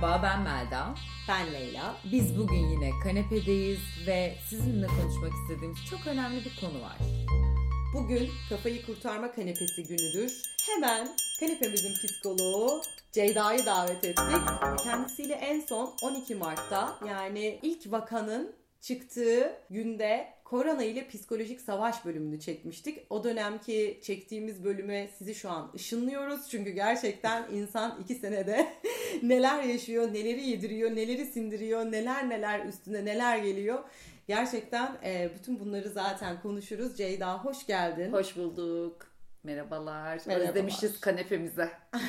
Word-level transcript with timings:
Merhaba 0.00 0.22
ben 0.22 0.42
Melda. 0.42 0.94
Ben 1.28 1.52
Leyla. 1.52 1.96
Biz 2.12 2.38
bugün 2.38 2.68
yine 2.68 2.90
kanepedeyiz 3.04 3.78
ve 4.06 4.34
sizinle 4.48 4.86
konuşmak 4.86 5.32
istediğimiz 5.42 5.78
çok 5.90 6.06
önemli 6.06 6.44
bir 6.44 6.60
konu 6.60 6.82
var. 6.82 6.96
Bugün 7.94 8.30
kafayı 8.48 8.86
kurtarma 8.86 9.32
kanepesi 9.32 9.82
günüdür. 9.82 10.42
Hemen 10.66 11.08
kanepemizin 11.40 11.94
psikoloğu 11.94 12.82
Ceyda'yı 13.12 13.66
davet 13.66 14.04
ettik. 14.04 14.36
Kendisiyle 14.84 15.34
en 15.34 15.60
son 15.60 15.94
12 16.02 16.34
Mart'ta 16.34 16.98
yani 17.08 17.58
ilk 17.62 17.92
vakanın 17.92 18.54
çıktığı 18.80 19.52
günde 19.70 20.35
korona 20.50 20.84
ile 20.84 21.08
psikolojik 21.08 21.60
savaş 21.60 22.04
bölümünü 22.04 22.40
çekmiştik. 22.40 23.06
O 23.10 23.24
dönemki 23.24 24.00
çektiğimiz 24.02 24.64
bölüme 24.64 25.08
sizi 25.18 25.34
şu 25.34 25.50
an 25.50 25.72
ışınlıyoruz. 25.74 26.48
Çünkü 26.50 26.70
gerçekten 26.70 27.44
insan 27.52 28.00
iki 28.00 28.14
senede 28.14 28.66
neler 29.22 29.62
yaşıyor, 29.62 30.12
neleri 30.12 30.48
yediriyor, 30.48 30.90
neleri 30.90 31.26
sindiriyor, 31.26 31.92
neler 31.92 32.28
neler 32.28 32.66
üstüne 32.66 33.04
neler 33.04 33.38
geliyor. 33.38 33.78
Gerçekten 34.28 34.96
e, 35.04 35.30
bütün 35.34 35.60
bunları 35.60 35.88
zaten 35.88 36.40
konuşuruz. 36.42 36.96
Ceyda 36.96 37.44
hoş 37.44 37.66
geldin. 37.66 38.12
Hoş 38.12 38.36
bulduk. 38.36 39.06
Merhabalar. 39.42 40.20
Merhabalar. 40.26 40.48
Özlemişiz 40.48 41.00
kanepemize. 41.00 41.70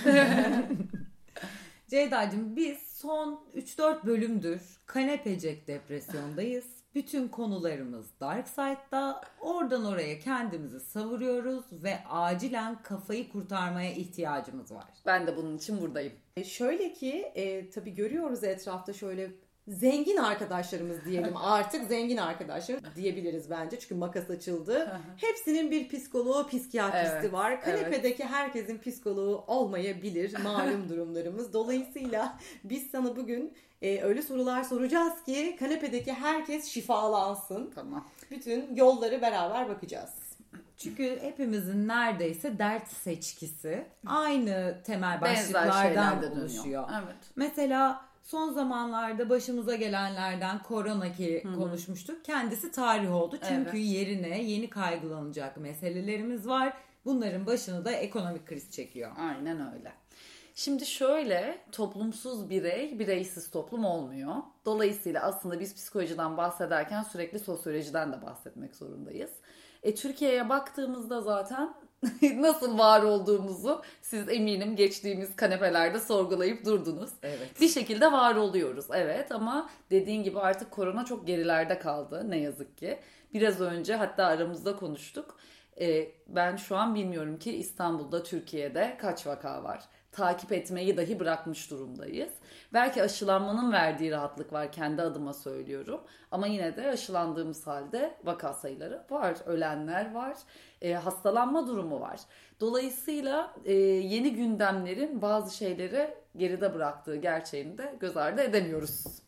Ceyda'cığım 1.88 2.56
biz 2.56 2.78
son 2.78 3.44
3-4 3.56 4.06
bölümdür 4.06 4.62
kanepecek 4.86 5.68
depresyondayız. 5.68 6.77
Bütün 6.96 7.28
konularımız 7.28 8.08
Dark 8.20 8.48
Side'da. 8.48 9.22
Oradan 9.42 9.86
oraya 9.86 10.20
kendimizi 10.20 10.80
savuruyoruz 10.80 11.66
ve 11.72 11.98
acilen 12.10 12.82
kafayı 12.84 13.30
kurtarmaya 13.30 13.92
ihtiyacımız 13.92 14.72
var. 14.72 14.94
Ben 15.06 15.28
de 15.28 15.38
bunun 15.38 15.58
için 15.58 15.82
buradayım. 15.82 16.14
E, 16.38 16.44
şöyle 16.44 16.94
ki 16.94 17.32
e, 17.36 17.70
tabii 17.70 17.96
görüyoruz 17.96 18.44
etrafta 18.44 18.94
şöyle 18.94 19.32
zengin 19.68 20.18
arkadaşlarımız 20.18 21.06
diyelim 21.06 21.38
artık 21.38 21.88
zengin 21.88 22.18
arkadaşlar 22.18 22.96
diyebiliriz 22.96 23.50
bence 23.50 23.80
çünkü 23.80 23.96
makas 23.96 24.30
açıldı. 24.30 25.00
Hepsinin 25.18 25.72
bir 25.72 25.90
psikoloğu, 25.90 26.48
psikiyatristi 26.48 27.18
Evet, 27.18 27.34
var. 27.34 27.62
Kanepedeki 27.62 28.26
herkesin 28.26 28.78
psikoloğu 28.78 29.44
olmayabilir 29.48 30.40
malum 30.44 30.90
durumlarımız. 30.90 31.54
Dolayısıyla 31.54 32.40
biz 32.64 32.92
sana 32.92 33.16
bugün 33.16 33.54
e, 33.82 34.02
öyle 34.02 34.22
sorular 34.22 34.64
soracağız 34.64 35.24
ki 35.26 35.56
kanepedeki 35.60 36.14
herkes 36.14 36.66
şifalansın. 36.66 37.72
Tamam. 37.76 38.08
Bütün 38.32 38.76
yolları 38.76 39.22
beraber 39.22 39.70
bakacağız. 39.70 40.10
Çünkü 40.78 41.20
hepimizin 41.22 41.88
neredeyse 41.88 42.60
dert 42.60 42.88
seçkisi 42.88 43.86
aynı 44.06 44.78
temel 44.86 45.22
başlıklardan 45.22 46.32
oluşuyor. 46.32 46.90
Evet. 47.04 47.16
Mesela 47.36 48.07
son 48.28 48.54
zamanlarda 48.54 49.30
başımıza 49.30 49.76
gelenlerden 49.76 50.64
korona 50.64 51.12
ki 51.12 51.44
konuşmuştuk. 51.56 52.26
Kendisi 52.26 52.72
tarih 52.72 53.16
oldu. 53.16 53.38
Çünkü 53.48 53.78
Evet. 53.78 53.86
yerine 53.86 54.44
yeni 54.44 54.70
kaygılanacak 54.70 55.58
meselelerimiz 55.58 56.48
var. 56.48 56.74
Bunların 57.06 57.46
başını 57.46 57.86
da 57.86 57.92
ekonomik 57.92 58.48
kriz 58.48 58.72
çekiyor. 58.72 59.12
Aynen 59.18 59.74
öyle. 59.74 59.92
Şimdi 60.56 60.86
şöyle 60.86 61.58
toplumsuz 61.72 62.50
birey 62.50 63.00
bireysiz 63.00 63.50
toplum 63.52 63.86
olmuyor. 63.86 64.36
Dolayısıyla 64.66 65.22
aslında 65.22 65.60
biz 65.60 65.76
psikolojiden 65.76 66.38
bahsederken 66.38 67.04
sürekli 67.04 67.40
sosyolojiden 67.40 68.14
de 68.14 68.22
bahsetmek 68.22 68.76
zorundayız. 68.76 69.32
E, 69.84 69.96
Türkiye'ye 69.96 70.50
baktığımızda 70.50 71.22
zaten 71.22 71.74
nasıl 72.22 72.78
var 72.78 73.04
olduğumuzu 73.04 73.82
siz 74.02 74.30
eminim 74.30 74.76
geçtiğimiz 74.76 75.36
kanepelerde 75.36 76.00
sorgulayıp 76.00 76.66
durdunuz. 76.66 77.10
Evet. 77.24 77.62
Bir 77.62 77.68
şekilde 77.68 78.12
var 78.12 78.36
oluyoruz 78.36 78.86
evet 78.94 79.32
ama 79.32 79.70
dediğin 79.92 80.24
gibi 80.24 80.40
artık 80.40 80.72
korona 80.72 81.06
çok 81.06 81.28
gerilerde 81.28 81.80
kaldı 81.80 82.26
ne 82.30 82.38
yazık 82.38 82.78
ki. 82.78 83.00
Biraz 83.34 83.62
önce 83.62 83.96
hatta 83.96 84.26
aramızda 84.26 84.76
konuştuk. 84.76 85.38
Ee, 85.82 86.12
ben 86.28 86.56
şu 86.56 86.76
an 86.76 86.96
bilmiyorum 86.96 87.40
ki 87.40 87.58
İstanbul'da 87.58 88.24
Türkiye'de 88.24 88.98
kaç 89.02 89.28
vaka 89.28 89.64
var. 89.64 89.84
Takip 90.12 90.52
etmeyi 90.52 90.98
dahi 90.98 91.20
bırakmış 91.20 91.72
durumdayız. 91.72 92.34
Belki 92.74 93.04
aşılanmanın 93.04 93.72
verdiği 93.72 94.12
rahatlık 94.12 94.54
var 94.54 94.72
kendi 94.72 95.02
adıma 95.02 95.34
söylüyorum. 95.34 96.02
Ama 96.32 96.48
yine 96.48 96.78
de 96.78 96.90
aşılandığımız 96.90 97.68
halde 97.68 98.18
vaka 98.24 98.54
sayıları 98.54 99.06
var. 99.10 99.38
Ölenler 99.46 100.14
var. 100.14 100.38
e, 100.82 100.94
hastalanma 100.94 101.68
durumu 101.68 102.02
var. 102.02 102.20
Dolayısıyla 102.60 103.54
e, 103.66 103.74
yeni 103.74 104.34
gündemlerin 104.36 105.22
bazı 105.22 105.56
şeyleri 105.56 106.16
geride 106.36 106.74
bıraktığı 106.74 107.16
gerçeğini 107.16 107.78
de 107.78 107.96
göz 108.00 108.18
ardı 108.18 108.42
edemiyoruz. 108.42 109.27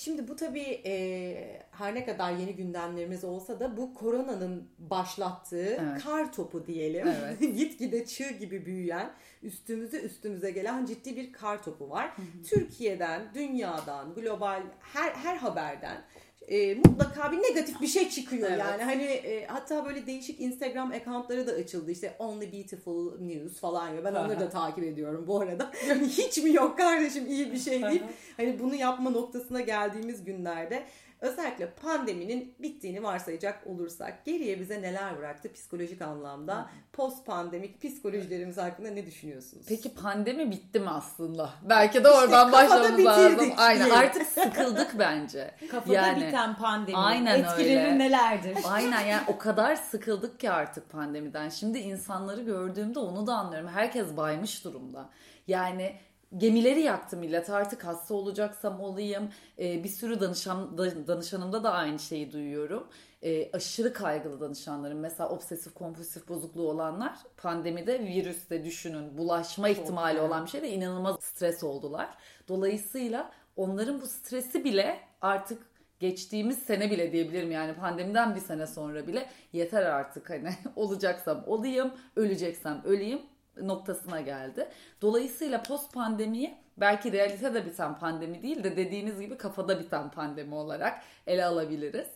Şimdi 0.00 0.28
bu 0.28 0.36
tabii 0.36 0.80
e, 0.86 1.62
her 1.70 1.94
ne 1.94 2.04
kadar 2.04 2.32
yeni 2.32 2.56
gündemlerimiz 2.56 3.24
olsa 3.24 3.60
da 3.60 3.76
bu 3.76 3.94
koronanın 3.94 4.68
başlattığı 4.78 5.78
Evet. 5.80 6.04
kar 6.04 6.32
topu 6.32 6.66
diyelim. 6.66 7.08
Evet. 7.08 7.40
Gitgide 7.56 8.06
çığ 8.06 8.30
gibi 8.30 8.66
büyüyen, 8.66 9.12
üstümüze 9.42 10.00
üstümüze 10.00 10.50
gelen 10.50 10.86
ciddi 10.86 11.16
bir 11.16 11.32
kar 11.32 11.62
topu 11.62 11.90
var. 11.90 12.16
Türkiye'den, 12.48 13.34
dünyadan, 13.34 14.14
global 14.14 14.62
her 14.80 15.12
her 15.12 15.36
haberden 15.36 16.04
e, 16.48 16.74
mutlaka 16.74 17.32
bir 17.32 17.36
negatif 17.36 17.80
bir 17.80 17.86
şey 17.86 18.10
çıkıyor 18.10 18.48
Evet. 18.50 18.60
yani. 18.60 18.82
Hani 18.82 19.02
e, 19.02 19.46
hatta 19.46 19.84
böyle 19.84 20.06
değişik 20.06 20.40
Instagram 20.40 20.90
accountları 20.92 21.46
da 21.46 21.52
açıldı. 21.52 21.90
İşte 21.90 22.16
Only 22.18 22.52
Beautiful 22.52 23.20
News 23.20 23.60
falan 23.60 23.88
ya 23.88 24.04
ben 24.04 24.14
onları 24.14 24.40
da 24.40 24.48
takip 24.48 24.84
ediyorum 24.84 25.24
bu 25.26 25.40
arada. 25.40 25.70
Yani 25.88 26.08
hiç 26.08 26.38
mi 26.38 26.54
yok 26.54 26.78
kardeşim? 26.78 27.26
İyi 27.26 27.52
bir 27.52 27.58
şey 27.58 27.82
değil. 27.82 28.02
Hani 28.36 28.58
bunu 28.60 28.74
yapma 28.74 29.10
noktasına 29.10 29.60
geldiğimiz 29.60 30.24
günlerde 30.24 30.82
özellikle 31.20 31.70
pandeminin 31.70 32.54
bittiğini 32.58 33.02
varsayacak 33.02 33.66
olursak 33.66 34.24
geriye 34.24 34.60
bize 34.60 34.82
neler 34.82 35.18
bıraktı 35.18 35.52
psikolojik 35.52 36.02
anlamda 36.02 36.70
post 36.92 37.26
pandemik 37.26 37.82
psikolojilerimiz 37.82 38.56
hakkında 38.56 38.90
ne 38.90 39.06
düşünüyorsunuz? 39.06 39.66
Peki 39.68 39.94
pandemi 39.94 40.50
bitti 40.50 40.80
mi 40.80 40.90
aslında? 40.90 41.50
Belki 41.68 42.04
de 42.04 42.08
oradan 42.10 42.52
başlamamız 42.52 43.04
lazım. 43.04 43.52
Aynen 43.56 43.86
diye. 43.86 43.96
artık 43.96 44.26
sıkıldık 44.26 44.98
bence. 44.98 45.54
Kafada 45.70 45.94
Yani, 45.94 46.26
biten 46.26 46.56
pandemi 46.56 46.98
aynen 46.98 47.40
etkileri 47.40 47.80
öyle. 47.80 47.98
nelerdir? 47.98 48.56
Aynen 48.64 49.06
yani 49.06 49.22
o 49.28 49.38
kadar 49.38 49.76
sıkıldık 49.76 50.40
ki 50.40 50.50
artık 50.50 50.90
pandemiden. 50.90 51.48
Şimdi 51.48 51.78
insanları 51.78 52.42
gördüğümde 52.42 52.98
onu 52.98 53.26
da 53.26 53.34
anlıyorum. 53.34 53.68
Herkes 53.68 54.16
baymış 54.16 54.64
durumda. 54.64 55.08
Yani 55.46 55.96
gemileri 56.36 56.80
yaktı 56.80 57.16
millet 57.16 57.50
artık 57.50 57.84
hasta 57.84 58.14
olacaksam 58.14 58.80
olayım. 58.80 59.28
Ee, 59.58 59.84
bir 59.84 59.88
sürü 59.88 60.20
danışan, 60.20 60.78
da- 60.78 61.06
danışanımda 61.06 61.64
da 61.64 61.72
aynı 61.72 61.98
şeyi 61.98 62.32
duyuyorum. 62.32 62.88
Ee, 63.22 63.50
aşırı 63.52 63.92
kaygılı 63.92 64.40
danışanlarım 64.40 64.98
mesela 64.98 65.28
obsesif 65.28 65.74
kompulsif 65.74 66.28
bozukluğu 66.28 66.68
olanlar 66.70 67.18
pandemide 67.36 68.00
virüste 68.00 68.64
düşünün 68.64 69.18
bulaşma 69.18 69.68
ihtimali 69.68 70.16
yani. 70.16 70.26
olan 70.26 70.44
bir 70.44 70.50
şeyde 70.50 70.68
inanılmaz 70.70 71.16
stres 71.20 71.64
oldular. 71.64 72.08
Dolayısıyla 72.48 73.32
onların 73.56 74.00
bu 74.00 74.06
stresi 74.06 74.64
bile 74.64 75.00
artık 75.20 75.62
geçtiğimiz 76.00 76.58
sene 76.58 76.90
bile 76.90 77.12
diyebilirim 77.12 77.50
yani 77.52 77.74
pandemiden 77.74 78.34
bir 78.34 78.40
sene 78.40 78.66
sonra 78.66 79.06
bile 79.06 79.30
yeter 79.52 79.82
artık 79.82 80.30
hani 80.30 80.50
olacaksam 80.76 81.44
olayım, 81.46 81.92
öleceksem 82.16 82.82
öleyim 82.84 83.22
noktasına 83.62 84.20
geldi. 84.20 84.68
Dolayısıyla 85.02 85.62
post 85.62 85.94
pandemiyi 85.94 86.54
belki 86.76 87.12
realitede 87.12 87.66
biten 87.66 87.98
pandemi 87.98 88.42
değil 88.42 88.64
de 88.64 88.76
dediğiniz 88.76 89.20
gibi 89.20 89.36
kafada 89.36 89.80
biten 89.80 90.10
pandemi 90.10 90.54
olarak 90.54 91.02
ele 91.26 91.44
alabiliriz. 91.44 92.08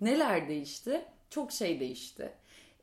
Neler 0.00 0.48
değişti? 0.48 1.04
Çok 1.30 1.52
şey 1.52 1.80
değişti. 1.80 2.32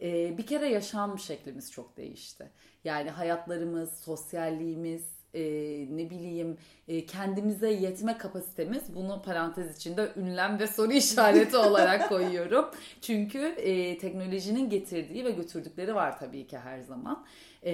Ee, 0.02 0.38
bir 0.38 0.46
kere 0.46 0.70
yaşam 0.70 1.20
şeklimiz 1.20 1.72
çok 1.72 1.98
değişti. 1.98 2.50
Yani 2.84 3.10
hayatlarımız, 3.10 4.00
sosyalliğimiz, 4.00 5.17
e, 5.34 5.42
ne 5.90 6.10
bileyim 6.10 6.58
e, 6.88 7.06
kendimize 7.06 7.72
yetme 7.72 8.18
kapasitemiz 8.18 8.96
bunu 8.96 9.22
parantez 9.26 9.78
içinde 9.78 10.12
ünlem 10.16 10.60
ve 10.60 10.68
soru 10.68 10.92
işareti 10.94 11.58
olarak 11.58 12.10
koyuyorum. 12.10 12.66
Çünkü 13.02 13.40
e, 13.40 13.98
teknolojinin 13.98 14.70
getirdiği 14.70 15.26
ve 15.26 15.32
götürdükleri 15.32 15.96
var 15.96 16.20
tabii 16.20 16.48
ki 16.48 16.58
her 16.58 16.80
zaman. 16.80 17.26
E, 17.66 17.72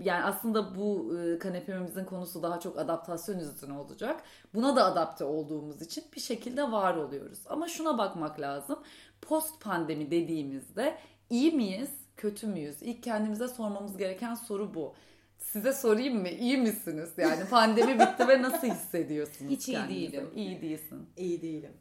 yani 0.00 0.24
aslında 0.24 0.76
bu 0.76 1.18
e, 1.18 1.38
kanepemizin 1.38 2.04
konusu 2.04 2.42
daha 2.42 2.60
çok 2.60 2.78
adaptasyon 2.78 3.38
üstüne 3.38 3.72
olacak. 3.72 4.22
Buna 4.54 4.76
da 4.76 4.84
adapte 4.84 5.24
olduğumuz 5.24 5.82
için 5.82 6.04
bir 6.16 6.20
şekilde 6.20 6.72
var 6.72 6.96
oluyoruz. 6.96 7.38
Ama 7.46 7.68
şuna 7.68 7.98
bakmak 7.98 8.40
lazım. 8.40 8.78
Post 9.22 9.60
pandemi 9.60 10.10
dediğimizde 10.10 10.98
iyi 11.30 11.52
miyiz, 11.52 11.90
kötü 12.16 12.46
müyüz? 12.46 12.82
İlk 12.82 13.02
kendimize 13.02 13.48
sormamız 13.48 13.96
gereken 13.96 14.34
soru 14.34 14.74
bu. 14.74 14.94
Size 15.38 15.72
sorayım 15.72 16.20
mı? 16.20 16.28
İyi 16.28 16.56
misiniz? 16.56 17.10
Yani 17.16 17.44
pandemi 17.50 17.94
bitti 18.00 18.28
ve 18.28 18.42
nasıl 18.42 18.66
hissediyorsunuz 18.66 19.50
Hiç 19.50 19.68
iyi 19.68 19.72
kendinizi? 19.72 20.12
değilim. 20.12 20.30
İyi 20.34 20.62
değilsin. 20.62 21.06
İyi 21.16 21.42
değilim. 21.42 21.72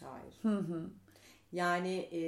Hayır. 0.00 0.34
Yani 1.52 1.94
e, 2.12 2.20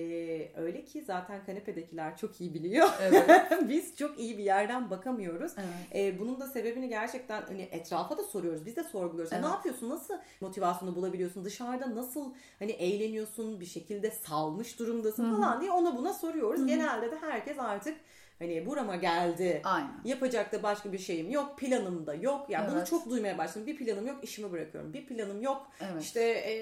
öyle 0.61 0.85
ki 0.85 1.05
zaten 1.06 1.44
kanepedekiler 1.46 2.17
çok 2.17 2.41
iyi 2.41 2.55
biliyor. 2.55 2.88
Evet. 3.02 3.31
Biz 3.69 3.96
çok 3.96 4.19
iyi 4.19 4.38
bir 4.38 4.44
yerden 4.44 4.91
bakamıyoruz. 4.91 5.52
Evet. 5.58 6.14
E, 6.14 6.19
bunun 6.19 6.41
da 6.41 6.46
sebebini 6.46 6.88
gerçekten 6.88 7.43
hani 7.43 7.62
etrafa 7.62 8.19
da 8.19 8.23
soruyoruz. 8.23 8.67
Biz 8.67 8.76
de 8.76 8.85
sorguluyoruz. 8.85 9.32
Evet. 9.32 9.44
Ne 9.44 9.50
yapıyorsun? 9.50 9.91
Nasıl 9.91 10.14
motivasyonu 10.41 10.96
bulabiliyorsun? 10.96 11.44
Dışarıda 11.44 11.94
nasıl 11.94 12.35
hani 12.58 12.73
eğleniyorsun? 12.73 13.61
Bir 13.61 13.67
şekilde 13.67 14.11
salmış 14.11 14.79
durumdasın 14.79 15.37
falan 15.37 15.61
diye 15.61 15.70
ona 15.70 15.96
buna 15.96 16.12
soruyoruz. 16.12 16.67
Genelde 16.67 17.11
de 17.11 17.17
herkes 17.20 17.58
artık 17.58 17.96
hani 18.44 18.67
burama 18.67 18.96
geldi. 18.96 19.61
Aynen. 19.64 20.00
Yapacak 20.05 20.52
da 20.52 20.62
başka 20.62 20.93
bir 20.93 20.99
şeyim 20.99 21.31
yok. 21.31 21.58
Planım 21.58 22.06
da 22.06 22.14
yok. 22.14 22.50
Yani 22.50 22.69
bunu 22.70 22.79
Evet. 22.79 22.87
çok 22.87 23.11
duymaya 23.11 23.38
başladım. 23.38 23.67
Bir 23.67 23.76
planım 23.76 24.06
yok. 24.06 24.25
işimi 24.25 24.52
bırakıyorum. 24.52 24.93
Bir 24.93 25.06
planım 25.06 25.43
yok. 25.43 25.70
Evet. 25.81 26.02
İşte 26.02 26.20
e, 26.20 26.52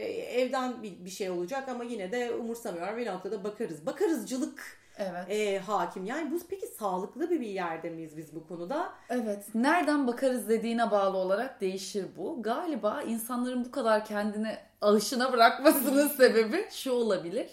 evden 0.41 0.83
bir, 0.83 1.05
bir 1.05 1.11
şey 1.11 1.31
olacak 1.31 1.69
ama 1.69 1.85
yine 1.85 2.13
de 2.13 2.33
umursamıyorum. 2.35 2.97
Bir 2.97 3.07
noktada 3.07 3.45
bakarız. 3.45 3.87
Bakarızcılık 3.87 4.83
Evet. 4.99 5.31
e, 5.31 5.59
hakim. 5.59 6.05
Yani 6.05 6.31
bu 6.31 6.39
peki 6.51 6.67
sağlıklı 6.67 7.31
bir 7.31 7.41
bir 7.41 7.47
yerde 7.47 7.91
miyiz 7.91 8.17
biz 8.17 8.35
bu 8.35 8.47
konuda? 8.49 8.93
Evet. 9.11 9.55
Nereden 9.55 10.07
bakarız 10.07 10.49
dediğine 10.49 10.91
bağlı 10.91 11.17
olarak 11.17 11.61
değişir 11.61 12.07
bu. 12.17 12.43
Galiba 12.43 13.03
insanların 13.03 13.65
bu 13.65 13.71
kadar 13.71 14.05
kendini 14.05 14.57
ağışına 14.81 15.33
bırakmasının 15.33 16.09
sebebi 16.17 16.65
şu 16.71 16.93
olabilir. 16.93 17.47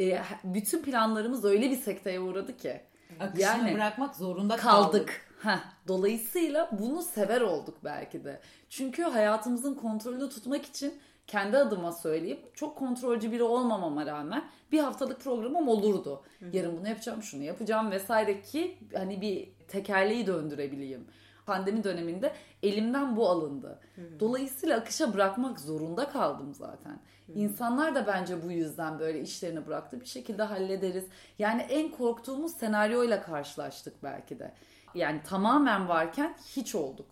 Ee, 0.00 0.18
bütün 0.44 0.82
planlarımız 0.82 1.44
öyle 1.44 1.70
bir 1.70 1.76
sekteye 1.76 2.20
uğradı 2.20 2.56
ki 2.56 2.80
Akışına 3.20 3.46
Yani 3.46 3.74
bırakmak 3.74 4.16
zorunda 4.16 4.56
kaldık. 4.56 4.92
kaldık. 4.92 5.22
Heh, 5.42 5.58
dolayısıyla 5.88 6.70
bunu 6.72 7.02
sever 7.02 7.40
olduk 7.40 7.78
belki 7.84 8.24
de. 8.24 8.40
Çünkü 8.70 9.02
hayatımızın 9.02 9.74
kontrolünü 9.74 10.28
tutmak 10.28 10.64
için 10.64 10.94
kendi 11.26 11.58
adıma 11.58 11.92
söyleyeyim 11.92 12.40
çok 12.54 12.76
kontrolcü 12.78 13.32
biri 13.32 13.42
olmamama 13.42 14.06
rağmen 14.06 14.44
bir 14.72 14.78
haftalık 14.80 15.20
programım 15.20 15.68
olurdu. 15.68 16.22
Yarın 16.52 16.78
bunu 16.78 16.88
yapacağım, 16.88 17.22
şunu 17.22 17.42
yapacağım 17.42 17.90
vesaire 17.90 18.42
ki 18.42 18.78
hani 18.94 19.20
bir 19.20 19.48
tekerleği 19.68 20.26
döndürebileyim. 20.26 21.06
Pandemi 21.46 21.84
döneminde 21.84 22.32
elimden 22.62 23.16
bu 23.16 23.28
alındı. 23.28 23.80
Dolayısıyla 24.20 24.76
akışa 24.78 25.14
bırakmak 25.14 25.60
zorunda 25.60 26.08
kaldım 26.08 26.54
zaten. 26.54 27.00
İnsanlar 27.34 27.94
da 27.94 28.06
bence 28.06 28.42
bu 28.42 28.50
yüzden 28.52 28.98
böyle 28.98 29.20
işlerini 29.20 29.66
bıraktı. 29.66 30.00
Bir 30.00 30.06
şekilde 30.06 30.42
hallederiz. 30.42 31.04
Yani 31.38 31.62
en 31.62 31.90
korktuğumuz 31.90 32.52
senaryoyla 32.52 33.22
karşılaştık 33.22 34.02
belki 34.02 34.38
de. 34.38 34.54
Yani 34.94 35.20
tamamen 35.28 35.88
varken 35.88 36.36
hiç 36.56 36.74
olduk. 36.74 37.06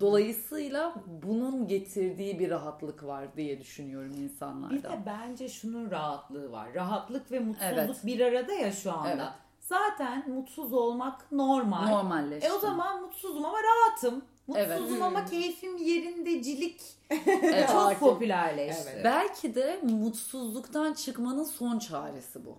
Dolayısıyla 0.00 0.94
bunun 1.22 1.66
getirdiği 1.68 2.38
bir 2.38 2.50
rahatlık 2.50 3.04
var 3.04 3.36
diye 3.36 3.60
düşünüyorum 3.60 4.12
Bir 4.16 4.22
insanlarda. 4.22 4.90
de 4.90 5.02
bence 5.06 5.48
şunun 5.48 5.90
rahatlığı 5.90 6.52
var. 6.52 6.74
Rahatlık 6.74 7.32
ve 7.32 7.38
mutsuzluk 7.38 7.72
Evet. 7.78 8.00
bir 8.06 8.20
arada 8.20 8.52
ya 8.52 8.72
şu 8.72 8.92
anda. 8.92 9.08
Evet. 9.10 9.22
Zaten 9.60 10.30
mutsuz 10.30 10.72
olmak 10.72 11.32
normal. 11.32 11.86
Normalleşti. 11.88 12.48
E 12.48 12.52
o 12.52 12.58
zaman 12.58 13.02
mutsuzum 13.02 13.44
ama 13.44 13.58
rahatım. 13.62 14.24
Mutsuzum 14.52 14.92
Evet. 14.92 15.02
ama 15.02 15.24
keyfim 15.24 15.76
yerindecilik 15.76 16.80
Evet. 17.10 17.68
çok 17.68 17.76
Hakim. 17.76 17.98
popülerleşti. 17.98 18.88
Evet. 18.92 19.04
Belki 19.04 19.54
de 19.54 19.80
mutsuzluktan 19.82 20.92
çıkmanın 20.92 21.44
son 21.44 21.78
çaresi 21.78 22.44
bu. 22.46 22.58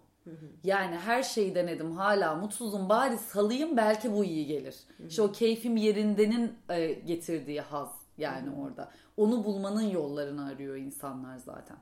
Yani 0.63 0.95
her 0.95 1.23
şeyi 1.23 1.55
denedim 1.55 1.91
hala 1.91 2.35
mutsuzum 2.35 2.89
bari 2.89 3.17
salayım 3.17 3.77
belki 3.77 4.13
bu 4.13 4.23
iyi 4.25 4.45
gelir. 4.45 4.75
İşte 5.09 5.21
o 5.21 5.31
keyfim 5.31 5.77
yerindenin 5.77 6.53
e, 6.69 6.93
getirdiği 6.93 7.61
haz 7.61 7.89
yani 8.17 8.49
orada. 8.61 8.91
Onu 9.17 9.43
bulmanın 9.43 9.81
yollarını 9.89 10.45
arıyor 10.47 10.75
insanlar 10.75 11.37
zaten. 11.37 11.77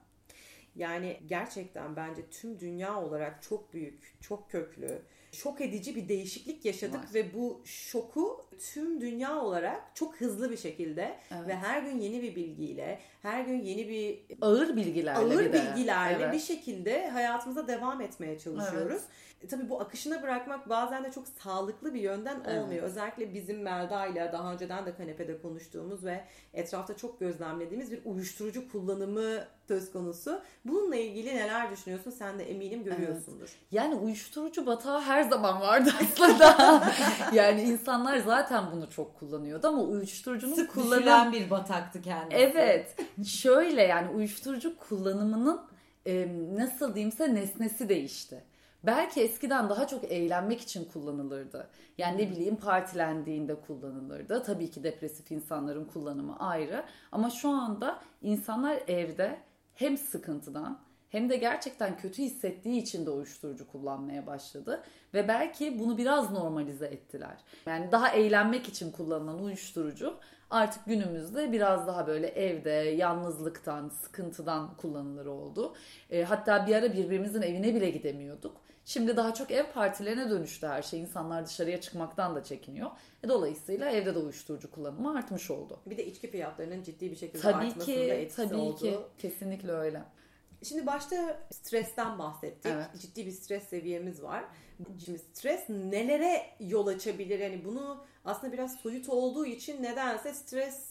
Yani 0.76 1.20
gerçekten 1.28 1.96
bence 1.96 2.22
tüm 2.30 2.60
dünya 2.60 3.02
olarak 3.04 3.44
çok 3.44 3.74
büyük, 3.74 4.16
çok 4.22 4.50
köklü, 4.52 5.02
şok 5.32 5.62
edici 5.62 5.96
bir 5.96 6.10
değişiklik 6.10 6.66
yaşadık 6.66 7.00
Var. 7.00 7.14
ve 7.14 7.34
bu 7.34 7.62
şoku 7.66 8.46
tüm 8.74 9.02
dünya 9.02 9.42
olarak 9.42 9.96
çok 9.96 10.16
hızlı 10.16 10.52
bir 10.52 10.58
şekilde 10.58 11.18
Evet. 11.32 11.48
ve 11.48 11.56
her 11.56 11.82
gün 11.82 12.00
yeni 12.00 12.22
bir 12.22 12.36
bilgiyle, 12.36 13.00
her 13.22 13.42
gün 13.42 13.62
yeni 13.64 13.90
bir 13.90 14.20
Ağır 14.42 14.76
bilgilerle 14.76 15.20
ağır 15.20 15.40
bir 15.40 15.54
de. 15.54 15.62
bilgilerle 15.76 16.24
Evet. 16.24 16.34
bir 16.34 16.40
şekilde 16.40 17.10
hayatımıza 17.10 17.68
devam 17.68 18.02
etmeye 18.02 18.40
çalışıyoruz. 18.40 19.02
E, 19.44 19.48
tabii 19.48 19.70
bu 19.70 19.82
akışına 19.82 20.24
bırakmak 20.24 20.70
bazen 20.70 21.04
de 21.04 21.12
çok 21.12 21.28
sağlıklı 21.28 21.94
bir 21.94 22.02
yönden 22.02 22.40
Evet. 22.48 22.62
olmuyor. 22.64 22.84
Özellikle 22.84 23.34
bizim 23.34 23.62
Melda 23.62 24.06
ile 24.06 24.30
daha 24.34 24.54
önceden 24.54 24.86
de 24.86 24.96
kanepede 24.96 25.42
konuştuğumuz 25.42 26.06
ve 26.06 26.24
etrafta 26.54 26.98
çok 26.98 27.20
gözlemlediğimiz 27.20 27.92
bir 27.92 28.02
uyuşturucu 28.06 28.72
kullanımı 28.72 29.44
söz 29.68 29.92
konusu. 29.92 30.42
Bununla 30.66 30.96
ilgili 30.96 31.36
neler 31.36 31.72
düşünüyorsun? 31.72 32.12
Sen 32.12 32.40
de 32.40 32.52
eminim 32.52 32.84
görüyorsundur. 32.84 33.50
Yani 33.72 33.96
uyuşturucu 33.96 34.66
batağı 34.66 35.02
her 35.02 35.22
zaman 35.24 35.62
vardı 35.62 35.90
aslında. 36.02 36.84
yani 37.34 37.62
insanlar 37.62 38.18
zaten 38.18 38.64
bunu 38.72 38.90
çok 38.90 39.20
kullanıyordu 39.20 39.68
ama 39.68 39.82
uyuşturucunun 39.82 40.54
Sık 40.56 40.74
kullanım 40.74 40.92
düşülen 41.00 41.32
bir 41.32 41.50
bataktı 41.50 42.02
kendisi. 42.02 42.38
Evet. 42.42 42.96
Şöyle 43.26 43.82
yani 43.82 44.10
uyuşturucu 44.10 44.78
kullanımının 44.78 45.62
e, 46.06 46.28
nasıl 46.56 46.96
diyeyimse 46.96 47.36
nesnesi 47.36 47.90
değişti. 47.90 48.44
Belki 48.84 49.22
eskiden 49.22 49.70
daha 49.70 49.88
çok 49.88 50.04
eğlenmek 50.04 50.62
için 50.62 50.86
kullanılırdı. 50.86 51.70
Yani 51.98 52.18
ne 52.18 52.32
bileyim 52.32 52.56
partilendiğinde 52.56 53.56
kullanılırdı. 53.56 54.44
Tabii 54.44 54.72
ki 54.72 54.84
depresif 54.84 55.32
insanların 55.32 55.86
kullanımı 55.86 56.40
ayrı. 56.40 56.84
Ama 57.12 57.30
şu 57.30 57.50
anda 57.50 58.00
insanlar 58.22 58.84
evde 58.88 59.40
hem 59.74 59.98
sıkıntıdan 59.98 60.80
hem 61.10 61.30
de 61.30 61.38
gerçekten 61.38 61.98
kötü 61.98 62.24
hissettiği 62.24 62.82
için 62.82 63.06
de 63.06 63.10
uyuşturucu 63.10 63.68
kullanmaya 63.68 64.28
başladı. 64.28 64.84
Ve 65.14 65.28
belki 65.28 65.80
bunu 65.80 65.98
biraz 65.98 66.32
normalize 66.32 66.86
ettiler. 66.86 67.38
Yani 67.66 67.92
daha 67.92 68.10
eğlenmek 68.10 68.68
için 68.68 68.92
kullanılan 68.92 69.44
uyuşturucu 69.44 70.18
artık 70.52 70.86
günümüzde 70.86 71.52
biraz 71.52 71.88
daha 71.88 72.08
böyle 72.08 72.28
evde 72.28 72.70
yalnızlıktan, 72.72 73.90
sıkıntıdan 73.90 74.78
kullanılır 74.78 75.26
oldu. 75.26 75.74
E, 76.10 76.24
hatta 76.24 76.68
bir 76.68 76.76
ara 76.76 76.94
birbirimizin 76.94 77.42
evine 77.42 77.76
bile 77.76 77.90
gidemiyorduk. 77.90 78.58
Şimdi 78.86 79.18
daha 79.18 79.34
çok 79.34 79.52
ev 79.52 79.66
partilerine 79.74 80.30
dönüştü 80.30 80.68
her 80.68 80.82
şey. 80.82 81.00
İnsanlar 81.00 81.46
dışarıya 81.46 81.82
çıkmaktan 81.82 82.36
da 82.36 82.44
çekiniyor. 82.44 82.90
E, 83.24 83.30
dolayısıyla 83.30 83.90
evde 83.90 84.16
de 84.16 84.20
uyuşturucu 84.20 84.72
kullanımı 84.72 85.18
artmış 85.18 85.52
oldu. 85.52 85.80
Bir 85.86 85.98
de 85.98 86.06
içki 86.06 86.28
fiyatlarının 86.28 86.84
ciddi 86.84 87.12
bir 87.12 87.16
şekilde 87.16 87.42
Tabii 87.42 87.56
artmasında 87.56 87.86
ki, 87.86 88.02
etkisi 88.02 88.50
tabii 88.50 88.56
oldu. 88.56 88.78
ki. 88.78 88.98
Kesinlikle 89.18 89.72
öyle. 89.72 90.04
Şimdi 90.64 90.86
başta 90.86 91.48
stresten 91.52 92.20
bahsettik. 92.20 92.72
Evet. 92.76 92.88
Ciddi 93.00 93.26
bir 93.26 93.32
stres 93.32 93.64
seviyemiz 93.64 94.24
var. 94.24 94.46
Şimdi 95.06 95.20
stres 95.20 95.70
nelere 95.70 96.42
yol 96.60 96.88
açabilir? 96.88 97.40
Yani 97.40 97.66
bunu 97.66 98.06
aslında 98.26 98.54
biraz 98.54 98.76
soyut 98.76 99.10
olduğu 99.10 99.46
için 99.46 99.84
nedense 99.84 100.34
stres 100.34 100.91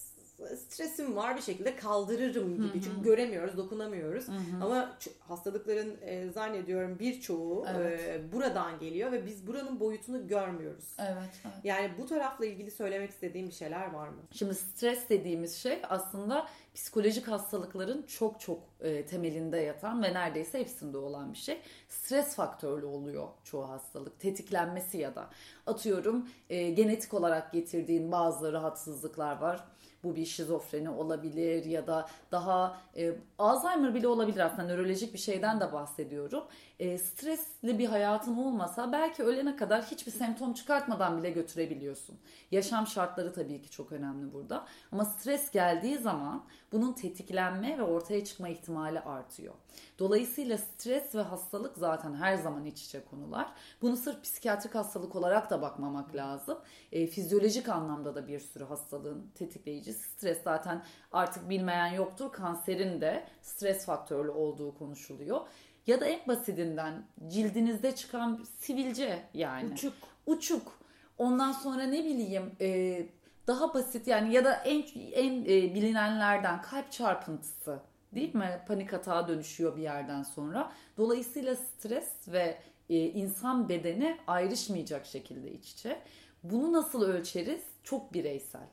stresim 0.56 1.16
var 1.16 1.36
bir 1.36 1.42
şekilde 1.42 1.76
kaldırırım 1.76 2.56
gibi. 2.56 2.82
Çünkü 2.84 3.02
göremiyoruz, 3.02 3.56
dokunamıyoruz. 3.56 4.26
Ama 4.62 4.96
ç- 5.00 5.10
hastalıkların 5.20 5.96
e, 6.02 6.30
zannediyorum 6.30 6.98
birçoğu 6.98 7.66
Evet. 7.76 8.00
e, 8.08 8.32
buradan 8.32 8.78
geliyor 8.78 9.12
ve 9.12 9.26
biz 9.26 9.46
buranın 9.46 9.80
boyutunu 9.80 10.28
görmüyoruz. 10.28 10.84
Evet, 10.98 11.30
evet. 11.44 11.54
Yani 11.64 11.90
bu 11.98 12.06
tarafla 12.06 12.46
ilgili 12.46 12.70
söylemek 12.70 13.10
istediğim 13.10 13.48
bir 13.48 13.52
şeyler 13.54 13.90
var 13.92 14.08
mı? 14.08 14.20
Şimdi 14.32 14.54
stres 14.54 15.08
dediğimiz 15.08 15.56
şey 15.56 15.78
aslında 15.88 16.46
psikolojik 16.74 17.28
hastalıkların 17.28 18.02
çok 18.02 18.40
çok 18.40 18.58
e, 18.80 19.06
temelinde 19.06 19.56
yatan 19.58 20.02
ve 20.02 20.14
neredeyse 20.14 20.58
hepsinde 20.60 20.98
olan 20.98 21.32
bir 21.32 21.38
şey. 21.38 21.60
Stres 21.88 22.34
faktörlü 22.34 22.86
oluyor 22.86 23.28
çoğu 23.44 23.68
hastalık. 23.68 24.20
Tetiklenmesi 24.20 24.98
ya 24.98 25.14
da 25.14 25.28
atıyorum 25.66 26.28
e, 26.50 26.70
genetik 26.70 27.14
olarak 27.14 27.52
getirdiğin 27.52 28.12
bazı 28.12 28.52
rahatsızlıklar 28.52 29.38
var. 29.38 29.64
Bu 30.04 30.16
bir 30.16 30.26
şizofreni 30.26 30.90
olabilir 30.90 31.64
ya 31.64 31.86
da 31.86 32.08
daha 32.32 32.80
e, 32.96 33.12
Alzheimer 33.38 33.94
bile 33.94 34.08
olabilir 34.08 34.40
aslında 34.40 34.62
nörolojik 34.62 35.14
bir 35.14 35.18
şeyden 35.18 35.60
de 35.60 35.72
bahsediyorum. 35.72 36.44
E, 36.80 36.98
stresli 36.98 37.78
bir 37.78 37.86
hayatın 37.86 38.36
olmasa 38.36 38.92
belki 38.92 39.22
ölene 39.22 39.56
kadar 39.56 39.84
hiçbir 39.84 40.12
semptom 40.12 40.52
çıkartmadan 40.52 41.18
bile 41.18 41.30
götürebiliyorsun. 41.30 42.18
Yaşam 42.50 42.86
şartları 42.86 43.32
tabii 43.32 43.62
ki 43.62 43.70
çok 43.70 43.92
önemli 43.92 44.32
burada. 44.32 44.66
Ama 44.92 45.04
stres 45.04 45.50
geldiği 45.50 45.98
zaman 45.98 46.44
bunun 46.72 46.92
tetiklenme 46.92 47.78
ve 47.78 47.82
ortaya 47.82 48.24
çıkma 48.24 48.48
ihtimali 48.48 49.00
artıyor. 49.00 49.54
Dolayısıyla 49.98 50.58
stres 50.58 51.14
ve 51.14 51.22
hastalık 51.22 51.76
zaten 51.76 52.14
her 52.14 52.36
zaman 52.36 52.64
iç 52.64 52.82
içe 52.82 53.04
konular. 53.04 53.52
Bunu 53.82 53.96
sırf 53.96 54.22
psikiyatrik 54.22 54.74
hastalık 54.74 55.16
olarak 55.16 55.50
da 55.50 55.62
bakmamak 55.62 56.14
lazım. 56.14 56.58
E, 56.92 57.06
fizyolojik 57.06 57.68
anlamda 57.68 58.14
da 58.14 58.28
bir 58.28 58.40
sürü 58.40 58.64
hastalığın 58.64 59.30
tetikleyicisi 59.34 60.02
stres 60.02 60.42
zaten 60.44 60.84
artık 61.12 61.50
bilmeyen 61.50 61.92
yoktur. 61.94 62.32
Kanserin 62.32 63.00
de 63.00 63.26
stres 63.42 63.86
faktörlü 63.86 64.30
olduğu 64.30 64.74
konuşuluyor. 64.74 65.40
Ya 65.86 66.00
da 66.00 66.06
en 66.06 66.28
basitinden 66.28 67.02
cildinizde 67.28 67.94
çıkan 67.94 68.44
sivilce 68.58 69.22
yani. 69.34 69.72
Uçuk. 69.72 69.94
Uçuk. 70.26 70.80
Ondan 71.18 71.52
sonra 71.52 71.82
ne 71.82 72.04
bileyim 72.04 72.52
e, 72.60 73.02
daha 73.46 73.74
basit 73.74 74.06
yani 74.06 74.34
ya 74.34 74.44
da 74.44 74.54
en 74.54 74.84
en 75.12 75.42
e, 75.42 75.74
bilinenlerden 75.74 76.62
kalp 76.62 76.92
çarpıntısı 76.92 77.80
Değil 78.14 78.34
mi? 78.34 78.60
Panik 78.68 78.94
atağa 78.94 79.28
dönüşüyor 79.28 79.76
bir 79.76 79.82
yerden 79.82 80.22
sonra. 80.22 80.72
Dolayısıyla 80.96 81.56
stres 81.56 82.28
ve 82.28 82.58
e, 82.90 82.96
insan 82.98 83.68
bedeni 83.68 84.18
ayrışmayacak 84.26 85.06
şekilde 85.06 85.52
iç 85.52 85.72
içe. 85.72 86.00
Bunu 86.42 86.72
nasıl 86.72 87.02
ölçeriz? 87.02 87.62
Çok 87.82 88.14
bireysel. 88.14 88.66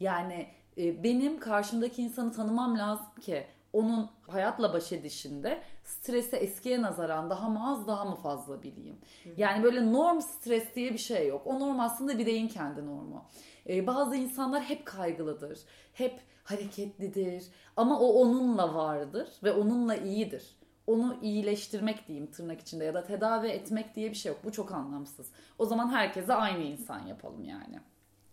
Yani 0.00 0.46
e, 0.78 1.02
benim 1.02 1.40
karşımdaki 1.40 2.02
insanı 2.02 2.32
tanımam 2.32 2.78
lazım 2.78 3.14
ki 3.20 3.46
onun 3.72 4.10
hayatla 4.28 4.72
baş 4.72 4.92
edişinde 4.92 5.62
strese 5.84 6.36
eskiye 6.36 6.82
nazaran 6.82 7.30
daha 7.30 7.48
mı 7.48 7.70
az 7.70 7.86
daha 7.86 8.04
mı 8.04 8.14
fazla 8.14 8.62
bileyim. 8.62 8.96
Yani 9.36 9.62
böyle 9.62 9.92
norm 9.92 10.20
stres 10.20 10.74
diye 10.74 10.92
bir 10.92 10.98
şey 10.98 11.28
yok. 11.28 11.46
O 11.46 11.60
norm 11.60 11.80
aslında 11.80 12.18
bireyin 12.18 12.48
kendi 12.48 12.86
normu. 12.86 13.24
Ee, 13.68 13.86
bazı 13.86 14.16
insanlar 14.16 14.62
hep 14.62 14.86
kaygılıdır, 14.86 15.58
hep 15.92 16.20
hareketlidir 16.44 17.44
ama 17.76 18.00
o 18.00 18.06
onunla 18.06 18.74
vardır 18.74 19.28
ve 19.42 19.52
onunla 19.52 19.96
iyidir. 19.96 20.56
Onu 20.86 21.16
iyileştirmek 21.22 22.08
diyeyim 22.08 22.30
tırnak 22.30 22.60
içinde 22.60 22.84
ya 22.84 22.94
da 22.94 23.04
tedavi 23.04 23.48
etmek 23.48 23.94
diye 23.94 24.10
bir 24.10 24.16
şey 24.16 24.32
yok. 24.32 24.40
Bu 24.44 24.52
çok 24.52 24.72
anlamsız. 24.72 25.32
O 25.58 25.66
zaman 25.66 25.88
herkese 25.88 26.34
aynı 26.34 26.62
insan 26.62 27.06
yapalım 27.06 27.44
yani. 27.44 27.80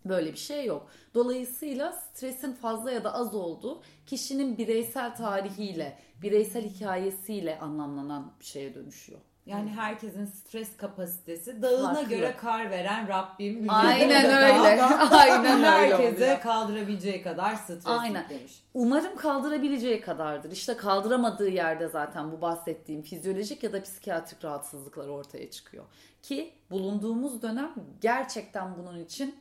Böyle 0.04 0.32
bir 0.32 0.38
şey 0.38 0.64
yok. 0.64 0.86
Dolayısıyla 1.14 1.92
stresin 1.92 2.52
fazla 2.52 2.90
ya 2.92 3.04
da 3.04 3.14
az 3.14 3.34
olduğu 3.34 3.82
kişinin 4.06 4.58
bireysel 4.58 5.14
tarihiyle, 5.16 5.98
bireysel 6.22 6.64
hikayesiyle 6.64 7.58
anlamlanan 7.58 8.32
bir 8.40 8.44
şeye 8.44 8.74
dönüşüyor. 8.74 9.20
Yani 9.46 9.70
herkesin 9.70 10.24
stres 10.26 10.76
kapasitesi 10.76 11.62
dağına 11.62 11.94
Farklı. 11.94 12.08
göre 12.08 12.36
kar 12.36 12.70
veren 12.70 13.08
Rabbim. 13.08 13.66
Aynen 13.68 14.24
öyle. 14.24 14.82
Aynen 15.10 15.56
öyle. 15.56 15.66
Herkese 15.66 16.24
oluyor. 16.24 16.40
kaldırabileceği 16.40 17.22
kadar 17.22 17.54
stres 17.54 17.86
Aynen. 17.86 18.22
yüklemiş. 18.22 18.62
Umarım 18.74 19.16
kaldırabileceği 19.16 20.00
kadardır. 20.00 20.50
İşte 20.50 20.76
kaldıramadığı 20.76 21.48
yerde 21.48 21.88
zaten 21.88 22.32
bu 22.32 22.40
bahsettiğim 22.40 23.02
fizyolojik 23.02 23.62
ya 23.62 23.72
da 23.72 23.82
psikiyatrik 23.82 24.44
rahatsızlıklar 24.44 25.08
ortaya 25.08 25.50
çıkıyor. 25.50 25.84
Ki 26.22 26.54
bulunduğumuz 26.70 27.42
dönem 27.42 27.74
gerçekten 28.00 28.78
bunun 28.78 28.98
için 29.04 29.34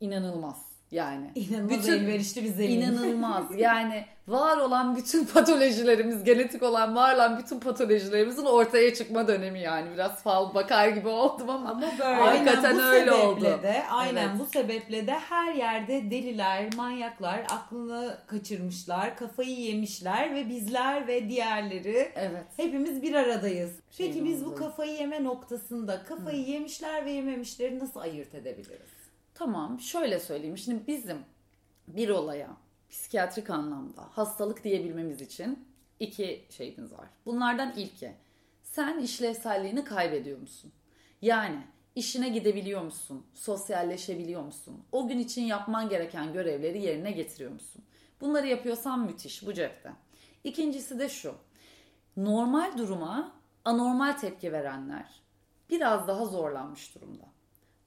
inanılmaz. 0.00 0.56
Yani 0.90 1.30
İnanılmaz 1.34 1.70
Bütün- 1.78 1.92
elverişli 1.92 2.44
bir 2.44 2.48
zemin. 2.48 2.80
İnanılmaz. 2.80 3.44
Yani 3.58 4.04
var 4.28 4.56
olan 4.56 4.96
bütün 4.96 5.24
patolojilerimiz, 5.24 6.24
genetik 6.24 6.62
olan 6.62 6.96
var 6.96 7.14
olan 7.14 7.38
bütün 7.38 7.60
patolojilerimizin 7.60 8.44
ortaya 8.44 8.94
çıkma 8.94 9.28
dönemi 9.28 9.60
yani. 9.60 9.94
Biraz 9.94 10.22
fal 10.22 10.54
bakar 10.54 10.88
gibi 10.88 11.08
oldum 11.08 11.50
ama. 11.50 11.70
Ama 11.70 11.82
böyle. 11.98 12.04
Aynen 12.04 12.46
Hakikaten 12.46 12.76
bu 12.76 12.80
öyle 12.82 13.12
oldu. 13.12 13.44
de 13.62 13.82
aynen 13.90 14.28
Evet. 14.28 14.40
bu 14.40 14.46
sebeple 14.46 15.06
de 15.06 15.12
her 15.12 15.54
yerde 15.54 16.10
deliler, 16.10 16.74
manyaklar 16.76 17.38
aklını 17.50 18.18
kaçırmışlar, 18.26 19.16
kafayı 19.16 19.60
yemişler 19.60 20.34
ve 20.34 20.48
bizler 20.48 21.06
ve 21.06 21.28
diğerleri 21.28 22.12
Evet. 22.14 22.44
hepimiz 22.56 23.02
bir 23.02 23.14
aradayız. 23.14 23.70
Peki 23.98 24.12
Şeyin 24.12 24.24
biz 24.28 24.44
bu 24.44 24.48
olduğu. 24.48 24.56
kafayı 24.58 24.92
yeme 24.92 25.24
noktasında 25.24 26.02
kafayı 26.04 26.42
yemişler 26.42 27.04
ve 27.04 27.10
yememişleri 27.10 27.78
nasıl 27.78 28.00
ayırt 28.00 28.34
edebiliriz? 28.34 29.03
Tamam 29.34 29.80
şöyle 29.80 30.20
söyleyeyim. 30.20 30.58
Şimdi 30.58 30.86
bizim 30.86 31.18
bir 31.88 32.08
olaya 32.08 32.56
psikiyatrik 32.90 33.50
anlamda 33.50 34.02
hastalık 34.10 34.64
diyebilmemiz 34.64 35.20
için 35.20 35.68
iki 36.00 36.46
şeyimiz 36.50 36.92
var. 36.92 37.08
Bunlardan 37.26 37.72
ilki 37.76 38.12
sen 38.62 38.98
işlevselliğini 38.98 39.84
kaybediyor 39.84 40.38
musun? 40.38 40.72
Yani 41.22 41.58
işine 41.94 42.28
gidebiliyor 42.28 42.82
musun? 42.82 43.26
Sosyalleşebiliyor 43.34 44.42
musun? 44.42 44.84
O 44.92 45.08
gün 45.08 45.18
için 45.18 45.42
yapman 45.42 45.88
gereken 45.88 46.32
görevleri 46.32 46.82
yerine 46.82 47.10
getiriyor 47.12 47.52
musun? 47.52 47.84
Bunları 48.20 48.46
yapıyorsan 48.46 49.00
müthiş 49.00 49.46
bu 49.46 49.52
cepte. 49.54 49.92
İkincisi 50.44 50.98
de 50.98 51.08
şu. 51.08 51.34
Normal 52.16 52.78
duruma 52.78 53.32
anormal 53.64 54.12
tepki 54.12 54.52
verenler 54.52 55.20
biraz 55.70 56.08
daha 56.08 56.24
zorlanmış 56.24 56.94
durumda 56.94 57.33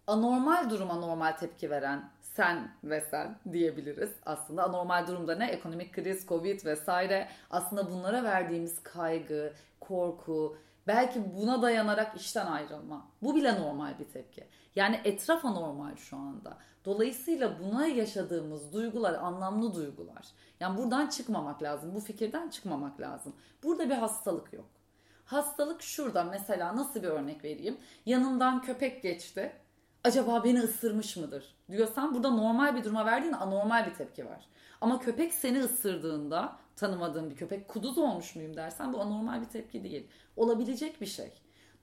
anormal 0.08 0.70
duruma 0.70 0.96
normal 0.96 1.32
tepki 1.32 1.70
veren 1.70 2.10
sen 2.22 2.72
ve 2.84 3.02
sen 3.02 3.40
diyebiliriz. 3.52 4.12
Aslında 4.26 4.64
anormal 4.64 5.08
durumda 5.08 5.36
ne? 5.36 5.48
Ekonomik 5.48 5.94
kriz, 5.94 6.28
covid 6.28 6.66
vesaire. 6.66 7.28
Aslında 7.50 7.92
bunlara 7.92 8.24
verdiğimiz 8.24 8.84
kaygı, 8.84 9.54
korku, 9.80 10.58
belki 10.88 11.36
buna 11.36 11.62
dayanarak 11.62 12.18
işten 12.18 12.46
ayrılma. 12.46 13.08
Bu 13.22 13.36
bile 13.36 13.62
normal 13.62 14.00
bir 14.00 14.06
tepki. 14.06 14.48
Yani 14.76 15.02
etraf 15.04 15.46
anormal 15.46 15.96
şu 15.96 16.18
anda. 16.18 16.58
Dolayısıyla 16.86 17.60
buna 17.60 17.88
yaşadığımız 17.88 18.74
duygular 18.74 19.14
anlamlı 19.14 19.76
duygular. 19.76 20.28
Yani 20.60 20.78
buradan 20.78 21.08
çıkmamak 21.08 21.64
lazım. 21.64 21.96
Bu 21.96 22.00
fikirden 22.00 22.50
çıkmamak 22.50 23.02
lazım. 23.02 23.36
Burada 23.64 23.90
bir 23.90 23.96
hastalık 23.96 24.54
yok. 24.54 24.66
Hastalık 25.26 25.82
şurada 25.82 26.24
mesela 26.24 26.76
nasıl 26.76 27.04
bir 27.04 27.08
örnek 27.08 27.44
vereyim? 27.44 27.78
Yanımdan 28.06 28.62
köpek 28.62 29.04
geçti. 29.04 29.54
Acaba 30.04 30.44
beni 30.44 30.60
ısırmış 30.60 31.18
mıdır? 31.18 31.56
Diyorsan 31.72 32.16
burada 32.16 32.30
normal 32.30 32.76
bir 32.76 32.84
duruma 32.84 33.06
verdiğin 33.06 33.34
anormal 33.34 33.86
bir 33.86 33.94
tepki 33.94 34.26
var. 34.26 34.46
Ama 34.82 35.00
köpek 35.00 35.34
seni 35.34 35.60
ısırdığında 35.60 36.56
tanımadığın 36.76 37.30
bir 37.30 37.36
köpek 37.36 37.68
kuduz 37.68 37.98
olmuş 37.98 38.36
muyum 38.36 38.56
dersen 38.56 38.94
bu 38.94 39.02
anormal 39.02 39.42
bir 39.42 39.46
tepki 39.46 39.84
değil. 39.84 40.08
Olabilecek 40.36 41.02
bir 41.02 41.06
şey. 41.06 41.34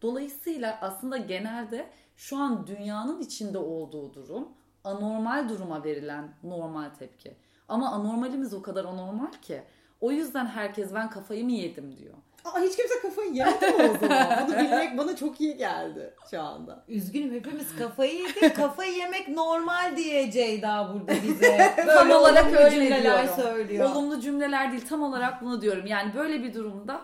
Dolayısıyla 0.02 0.78
aslında 0.80 1.16
genelde 1.16 1.90
şu 2.16 2.36
an 2.36 2.66
dünyanın 2.66 3.20
içinde 3.20 3.58
olduğu 3.58 4.14
durum 4.14 4.48
anormal 4.84 5.48
duruma 5.48 5.84
verilen 5.84 6.34
normal 6.42 6.90
tepki. 6.90 7.36
Ama 7.68 7.90
anormalimiz 7.90 8.54
o 8.54 8.62
kadar 8.62 8.84
anormal 8.84 9.32
ki. 9.32 9.62
O 10.00 10.10
yüzden 10.10 10.46
herkes 10.46 10.94
ben 10.94 11.10
kafayı 11.10 11.44
mı 11.44 11.52
yedim 11.52 11.96
diyor. 11.96 12.14
Aa, 12.44 12.60
hiç 12.60 12.76
kimse 12.76 12.94
kafayı 13.02 13.32
yemedi 13.32 13.66
mi 13.66 13.90
o 13.94 13.98
zaman? 14.00 14.46
Bunu 14.48 14.58
bilmek 14.58 14.98
bana 14.98 15.16
çok 15.16 15.40
iyi 15.40 15.56
geldi 15.56 16.14
şu 16.30 16.40
anda. 16.40 16.84
Üzgünüm 16.88 17.34
hepimiz 17.34 17.76
kafayı 17.78 18.14
yedik. 18.14 18.56
kafayı 18.56 18.92
yemek 18.92 19.28
normal 19.28 19.96
diye 19.96 20.30
Ceyda 20.30 20.90
burada 20.94 21.12
bize. 21.28 21.72
Tam 21.76 21.86
Böyle 21.86 22.16
olarak 22.16 22.44
olumlu 22.44 22.58
öyle 22.58 22.70
cümleler 22.70 23.02
diyorum. 23.02 23.42
söylüyor. 23.42 23.90
Olumlu 23.90 24.20
cümleler 24.20 24.72
değil 24.72 24.84
tam 24.88 25.02
olarak 25.02 25.42
bunu 25.42 25.60
diyorum. 25.62 25.86
Yani 25.86 26.14
böyle 26.14 26.42
bir 26.42 26.54
durumda 26.54 27.00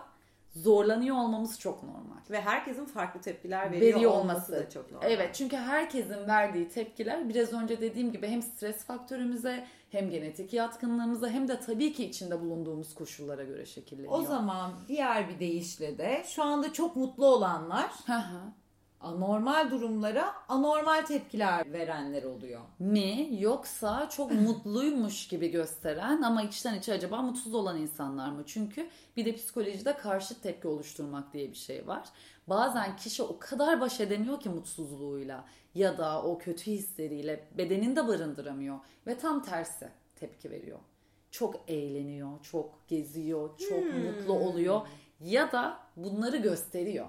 zorlanıyor 0.55 1.15
olmamız 1.15 1.59
çok 1.59 1.83
normal. 1.83 2.17
Ve 2.31 2.41
herkesin 2.41 2.85
farklı 2.85 3.21
tepkiler 3.21 3.71
veriyor, 3.71 3.95
Veriyor 3.95 4.11
olması, 4.11 4.23
olması. 4.23 4.51
da 4.51 4.69
çok 4.69 4.91
normal. 4.91 5.11
Evet 5.11 5.35
çünkü 5.35 5.57
herkesin 5.57 6.27
verdiği 6.27 6.69
tepkiler 6.69 7.29
biraz 7.29 7.53
önce 7.53 7.81
dediğim 7.81 8.11
gibi 8.11 8.27
hem 8.27 8.41
stres 8.41 8.85
faktörümüze 8.85 9.67
hem 9.89 10.09
genetik 10.09 10.53
yatkınlığımıza 10.53 11.29
hem 11.29 11.47
de 11.47 11.59
tabii 11.59 11.93
ki 11.93 12.05
içinde 12.05 12.41
bulunduğumuz 12.41 12.95
koşullara 12.95 13.43
göre 13.43 13.65
şekilleniyor. 13.65 14.13
O 14.13 14.21
zaman 14.21 14.71
diğer 14.87 15.29
bir 15.29 15.39
deyişle 15.39 15.97
de 15.97 16.23
şu 16.27 16.43
anda 16.43 16.73
çok 16.73 16.95
mutlu 16.95 17.25
olanlar. 17.25 17.91
Anormal 19.01 19.71
durumlara 19.71 20.33
anormal 20.49 21.05
tepkiler 21.05 21.73
verenler 21.73 22.23
oluyor. 22.23 22.61
mi 22.79 23.27
yoksa 23.39 24.09
çok 24.09 24.31
mutluymuş 24.47 25.27
gibi 25.27 25.51
gösteren 25.51 26.21
ama 26.21 26.43
içten 26.43 26.75
içe 26.75 26.93
acaba 26.93 27.21
mutsuz 27.21 27.53
olan 27.53 27.77
insanlar 27.77 28.29
mı? 28.29 28.43
Çünkü 28.45 28.87
bir 29.17 29.25
de 29.25 29.35
psikolojide 29.35 29.97
karşıt 29.97 30.43
tepki 30.43 30.67
oluşturmak 30.67 31.33
diye 31.33 31.49
bir 31.49 31.55
şey 31.55 31.87
var. 31.87 32.09
Bazen 32.47 32.95
kişi 32.95 33.23
o 33.23 33.39
kadar 33.39 33.81
baş 33.81 33.99
edemiyor 33.99 34.39
ki 34.39 34.49
mutsuzluğuyla 34.49 35.45
ya 35.75 35.97
da 35.97 36.23
o 36.23 36.37
kötü 36.37 36.71
hisleriyle 36.71 37.47
bedeninde 37.57 38.07
barındıramıyor 38.07 38.79
ve 39.07 39.17
tam 39.17 39.43
tersi 39.43 39.89
tepki 40.15 40.51
veriyor. 40.51 40.79
Çok 41.31 41.55
eğleniyor, 41.67 42.43
çok 42.43 42.87
geziyor, 42.87 43.49
çok 43.57 43.83
mutlu 43.83 44.33
oluyor 44.33 44.81
ya 45.19 45.51
da 45.51 45.79
bunları 45.95 46.37
gösteriyor. 46.37 47.07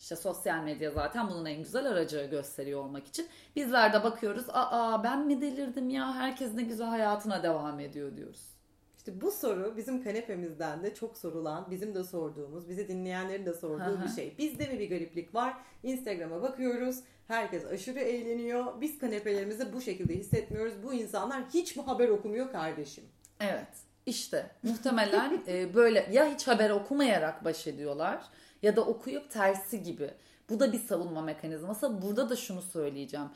İşte 0.00 0.16
sosyal 0.16 0.62
medya 0.62 0.90
zaten 0.90 1.30
bunun 1.30 1.44
en 1.44 1.62
güzel 1.62 1.86
aracı 1.86 2.28
gösteriyor 2.30 2.80
olmak 2.80 3.06
için. 3.06 3.26
Bizler 3.56 3.92
de 3.92 4.04
bakıyoruz, 4.04 4.44
aa 4.48 5.04
ben 5.04 5.26
mi 5.26 5.40
delirdim 5.40 5.90
ya 5.90 6.14
herkes 6.14 6.54
ne 6.54 6.62
güzel 6.62 6.86
hayatına 6.86 7.42
devam 7.42 7.80
ediyor 7.80 8.16
diyoruz. 8.16 8.54
İşte 8.96 9.20
bu 9.20 9.30
soru 9.30 9.76
bizim 9.76 10.04
kanepemizden 10.04 10.82
de 10.82 10.94
çok 10.94 11.18
sorulan, 11.18 11.66
bizim 11.70 11.94
de 11.94 12.04
sorduğumuz, 12.04 12.68
bizi 12.68 12.88
dinleyenlerin 12.88 13.46
de 13.46 13.54
sorduğu 13.54 14.02
bir 14.04 14.08
şey. 14.08 14.34
Bizde 14.38 14.66
mi 14.66 14.78
bir 14.78 14.90
gariplik 14.90 15.34
var? 15.34 15.54
Instagram'a 15.82 16.42
bakıyoruz. 16.42 17.00
Herkes 17.28 17.64
aşırı 17.64 17.98
eğleniyor. 17.98 18.80
Biz 18.80 18.98
kanepelerimizi 18.98 19.72
bu 19.72 19.80
şekilde 19.80 20.14
hissetmiyoruz. 20.14 20.82
Bu 20.82 20.94
insanlar 20.94 21.42
hiç 21.54 21.76
mi 21.76 21.82
haber 21.82 22.08
okumuyor 22.08 22.52
kardeşim? 22.52 23.04
Evet 23.40 23.68
işte 24.06 24.50
muhtemelen 24.62 25.42
e, 25.48 25.74
böyle 25.74 26.08
ya 26.12 26.34
hiç 26.34 26.48
haber 26.48 26.70
okumayarak 26.70 27.44
baş 27.44 27.66
ediyorlar 27.66 28.24
ya 28.64 28.76
da 28.76 28.80
okuyup 28.80 29.30
tersi 29.30 29.82
gibi. 29.82 30.10
Bu 30.50 30.60
da 30.60 30.72
bir 30.72 30.78
savunma 30.78 31.22
mekanizması. 31.22 32.02
Burada 32.02 32.30
da 32.30 32.36
şunu 32.36 32.62
söyleyeceğim. 32.62 33.26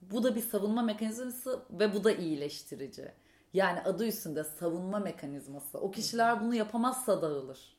Bu 0.00 0.22
da 0.22 0.34
bir 0.34 0.42
savunma 0.42 0.82
mekanizması 0.82 1.60
ve 1.70 1.94
bu 1.94 2.04
da 2.04 2.12
iyileştirici. 2.12 3.12
Yani 3.54 3.80
adı 3.80 4.06
üstünde 4.06 4.44
savunma 4.44 4.98
mekanizması. 4.98 5.78
O 5.78 5.90
kişiler 5.90 6.40
bunu 6.40 6.54
yapamazsa 6.54 7.22
dağılır. 7.22 7.76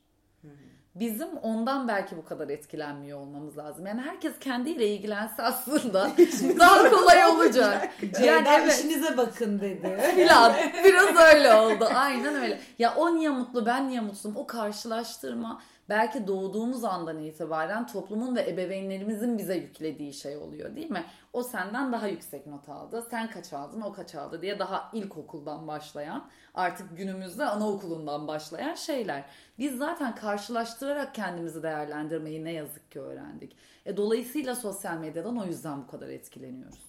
Bizim 0.94 1.36
ondan 1.36 1.88
belki 1.88 2.16
bu 2.16 2.24
kadar 2.24 2.48
etkilenmiyor 2.48 3.18
olmamız 3.18 3.58
lazım. 3.58 3.86
Yani 3.86 4.00
herkes 4.00 4.38
kendiyle 4.38 4.88
ilgilense 4.88 5.42
aslında 5.42 6.10
daha 6.58 6.90
kolay 6.90 7.24
olacak. 7.24 7.92
Yani 8.20 8.48
evet. 8.50 8.78
işinize 8.78 9.16
bakın 9.16 9.60
dedi. 9.60 10.00
Filan. 10.14 10.52
Biraz 10.84 11.16
öyle 11.16 11.54
oldu. 11.54 11.88
Aynen 11.94 12.34
öyle. 12.34 12.60
Ya 12.78 12.94
o 12.94 13.14
niye 13.14 13.28
mutlu 13.28 13.66
ben 13.66 13.88
niye 13.88 14.00
mutsuzum 14.00 14.36
o 14.36 14.46
karşılaştırma 14.46 15.62
belki 15.88 16.26
doğduğumuz 16.26 16.84
andan 16.84 17.18
itibaren 17.22 17.86
toplumun 17.86 18.36
ve 18.36 18.50
ebeveynlerimizin 18.50 19.38
bize 19.38 19.54
yüklediği 19.54 20.14
şey 20.14 20.36
oluyor 20.36 20.76
değil 20.76 20.90
mi? 20.90 21.04
O 21.32 21.42
senden 21.42 21.92
daha 21.92 22.08
yüksek 22.08 22.46
not 22.46 22.68
aldı. 22.68 23.06
Sen 23.10 23.30
kaç 23.30 23.52
aldın 23.52 23.80
o 23.80 23.92
kaç 23.92 24.14
aldı 24.14 24.42
diye 24.42 24.58
daha 24.58 24.90
ilkokuldan 24.92 25.68
başlayan 25.68 26.28
artık 26.54 26.96
günümüzde 26.96 27.44
anaokulundan 27.44 28.28
başlayan 28.28 28.74
şeyler. 28.74 29.24
Biz 29.58 29.78
zaten 29.78 30.14
karşılaştırarak 30.14 31.14
kendimizi 31.14 31.62
değerlendirmeyi 31.62 32.44
ne 32.44 32.52
yazık 32.52 32.90
ki 32.90 33.00
öğrendik. 33.00 33.56
E, 33.86 33.96
dolayısıyla 33.96 34.54
sosyal 34.54 34.98
medyadan 34.98 35.36
o 35.36 35.44
yüzden 35.44 35.82
bu 35.82 35.86
kadar 35.86 36.08
etkileniyoruz. 36.08 36.88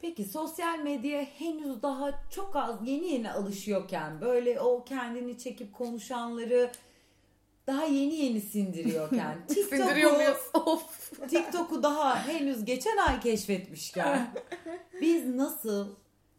Peki 0.00 0.24
sosyal 0.24 0.78
medyaya 0.78 1.22
henüz 1.22 1.82
daha 1.82 2.10
çok 2.30 2.56
az 2.56 2.88
yeni 2.88 3.06
yeni 3.06 3.32
alışıyorken 3.32 4.20
böyle 4.20 4.60
o 4.60 4.84
kendini 4.84 5.38
çekip 5.38 5.74
konuşanları 5.74 6.70
daha 7.66 7.84
yeni 7.84 8.14
yeni 8.14 8.40
sindiriyorken 8.40 9.38
Sindiriyor 9.48 10.10
TikTok'u 10.10 10.16
muyuz? 10.16 10.38
Of. 10.54 11.12
TikTok'u 11.28 11.82
daha 11.82 12.26
henüz 12.28 12.64
geçen 12.64 12.96
ay 12.96 13.20
keşfetmişken 13.20 14.34
biz 15.00 15.34
nasıl 15.34 15.94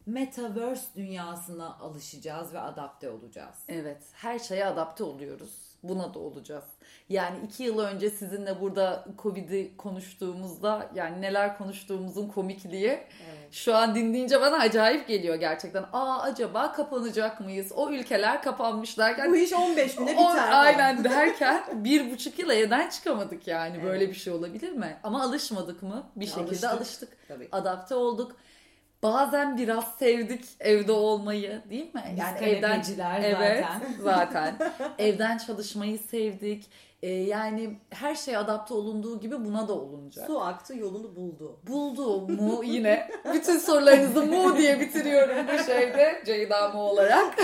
metaverse 0.05 0.85
dünyasına 0.95 1.77
alışacağız 1.77 2.53
ve 2.53 2.59
adapte 2.59 3.09
olacağız? 3.09 3.55
Evet, 3.67 4.01
her 4.13 4.39
şeye 4.39 4.65
adapte 4.65 5.03
oluyoruz. 5.03 5.66
Buna 5.83 6.13
da 6.13 6.19
olacağız. 6.19 6.63
Yani 7.09 7.37
iki 7.45 7.63
yıl 7.63 7.79
önce 7.79 8.09
sizinle 8.09 8.61
burada 8.61 9.05
Covid'i 9.23 9.77
konuştuğumuzda 9.77 10.89
yani 10.95 11.21
neler 11.21 11.57
konuştuğumuzun 11.57 12.27
komikliği 12.27 12.87
Evet. 12.87 13.51
şu 13.51 13.75
an 13.75 13.95
dinleyince 13.95 14.41
bana 14.41 14.57
acayip 14.57 15.07
geliyor 15.07 15.35
gerçekten. 15.35 15.85
Aa 15.93 16.21
acaba 16.21 16.71
kapanacak 16.73 17.39
mıyız? 17.39 17.71
O 17.75 17.89
ülkeler 17.91 18.41
kapanmış 18.41 18.97
derken 18.97 19.31
Bu 19.31 19.35
iş 19.37 19.53
15 19.53 19.95
güne 19.95 20.11
biter. 20.11 20.49
aynen 20.51 21.03
derken 21.03 21.63
bir 21.83 22.11
buçuk 22.11 22.39
yıl 22.39 22.49
evden 22.49 22.89
çıkamadık 22.89 23.47
yani. 23.47 23.83
Böyle 23.83 24.09
bir 24.09 24.13
şey 24.15 24.33
olabilir 24.33 24.71
mi? 24.71 24.97
Ama 25.03 25.23
alışmadık 25.23 25.83
mı? 25.83 26.03
Bir 26.15 26.25
şekilde 26.25 26.43
Alıştık. 26.47 26.69
alıştık. 26.71 27.09
Tabii. 27.27 27.49
Adapte 27.51 27.95
olduk. 27.95 28.35
Bazen 29.03 29.57
biraz 29.57 29.95
sevdik 29.99 30.45
evde 30.59 30.91
olmayı 30.91 31.61
değil 31.69 31.93
mi? 31.93 32.03
Biz 32.11 32.19
Yani 32.19 32.39
evden 32.39 32.83
evet 33.23 33.65
zaten. 33.65 33.93
zaten 34.03 34.55
evden 34.97 35.37
çalışmayı 35.37 35.99
sevdik. 35.99 36.65
Ee, 37.01 37.09
yani 37.09 37.79
her 37.89 38.15
şey 38.15 38.37
adapte 38.37 38.73
olunduğu 38.73 39.19
gibi 39.19 39.45
buna 39.45 39.67
da 39.67 39.73
olunacak. 39.73 40.27
Su 40.27 40.41
aktı 40.41 40.75
yolunu 40.75 41.15
buldu. 41.15 41.59
Buldu 41.67 42.27
mu 42.27 42.63
yine 42.63 43.11
bütün 43.33 43.57
sorularınızı 43.57 44.25
mu 44.25 44.57
diye 44.57 44.79
bitiriyorum 44.79 45.35
bu 45.47 45.63
şeyde 45.63 46.21
Ceyda 46.25 46.69
mu 46.69 46.81
olarak. 46.81 47.35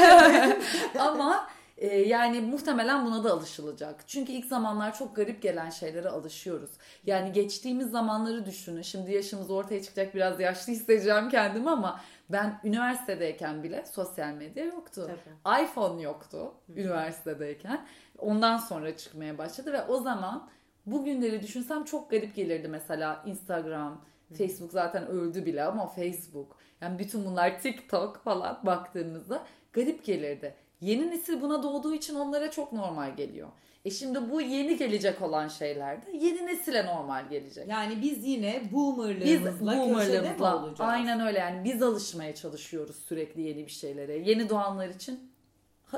Ama 1.00 1.48
e, 1.84 1.88
yani 1.88 2.42
muhtemelen 2.42 3.06
buna 3.06 3.24
da 3.24 3.34
alışılacak. 3.34 4.08
Çünkü 4.08 4.32
ilk 4.32 4.46
zamanlar 4.46 4.98
çok 4.98 5.16
garip 5.16 5.42
gelen 5.42 5.70
şeylere 5.70 6.10
alışıyoruz. 6.10 6.70
Yani 7.06 7.32
geçtiğimiz 7.32 7.92
zamanları 7.92 8.46
düşünün. 8.46 8.82
Şimdi 8.82 9.12
yaşımız 9.14 9.52
ortaya 9.52 9.82
çıkacak 9.82 10.16
biraz 10.16 10.40
yaşlı 10.40 10.74
hissedeceğim 10.74 11.30
kendimi 11.30 11.70
ama 11.70 12.00
ben 12.30 12.60
üniversitedeyken 12.64 13.64
bile 13.64 13.86
sosyal 13.86 14.34
medya 14.34 14.66
yoktu. 14.66 15.12
Tabii. 15.46 15.64
iPhone 15.64 16.02
yoktu 16.02 16.54
üniversitedeyken. 16.76 17.86
Ondan 18.18 18.58
sonra 18.58 18.98
çıkmaya 18.98 19.38
başladı 19.38 19.74
ve 19.74 19.84
o 19.84 20.00
zaman 20.00 20.50
bugünleri 20.86 21.42
düşünsem 21.42 21.84
çok 21.84 22.10
garip 22.10 22.36
gelirdi 22.36 22.68
mesela 22.68 23.24
Instagram, 23.26 24.02
Facebook 24.38 24.72
zaten 24.72 25.08
öldü 25.08 25.46
bile 25.46 25.64
ama 25.64 25.88
Facebook 25.88 26.58
yani 26.82 27.00
bütün 27.00 27.26
bunlar 27.26 27.60
TikTok 27.60 28.18
falan 28.24 28.60
baktığımızda 28.64 29.44
garip 29.74 30.06
gelirdi. 30.06 30.63
Yeni 30.84 31.12
nesil 31.12 31.42
buna 31.42 31.64
doğduğu 31.64 31.94
için 31.94 32.16
onlara 32.16 32.52
çok 32.52 32.74
normal 32.74 33.16
geliyor. 33.16 33.50
E 33.86 33.92
şimdi 33.92 34.32
bu 34.32 34.42
yeni 34.42 34.78
gelecek 34.78 35.22
olan 35.22 35.48
şeyler 35.48 36.06
de 36.06 36.12
yeni 36.12 36.46
nesile 36.46 36.86
normal 36.86 37.30
gelecek. 37.30 37.68
Yani 37.68 38.02
biz 38.02 38.28
yine 38.28 38.62
Biz 38.64 38.72
boomerlığımızla 38.72 39.72
köşede 39.72 39.82
mi 39.82 39.90
boomerlığımızla 39.90 40.58
olacağız? 40.58 40.80
aynen 40.80 41.20
öyle 41.20 41.40
yani 41.40 41.64
biz 41.64 41.84
alışmaya 41.84 42.36
çalışıyoruz 42.36 42.96
sürekli 42.96 43.42
yeni 43.42 43.66
bir 43.66 43.72
şeylere. 43.72 44.18
Yeni 44.18 44.50
doğanlar 44.50 44.90
için 44.90 45.34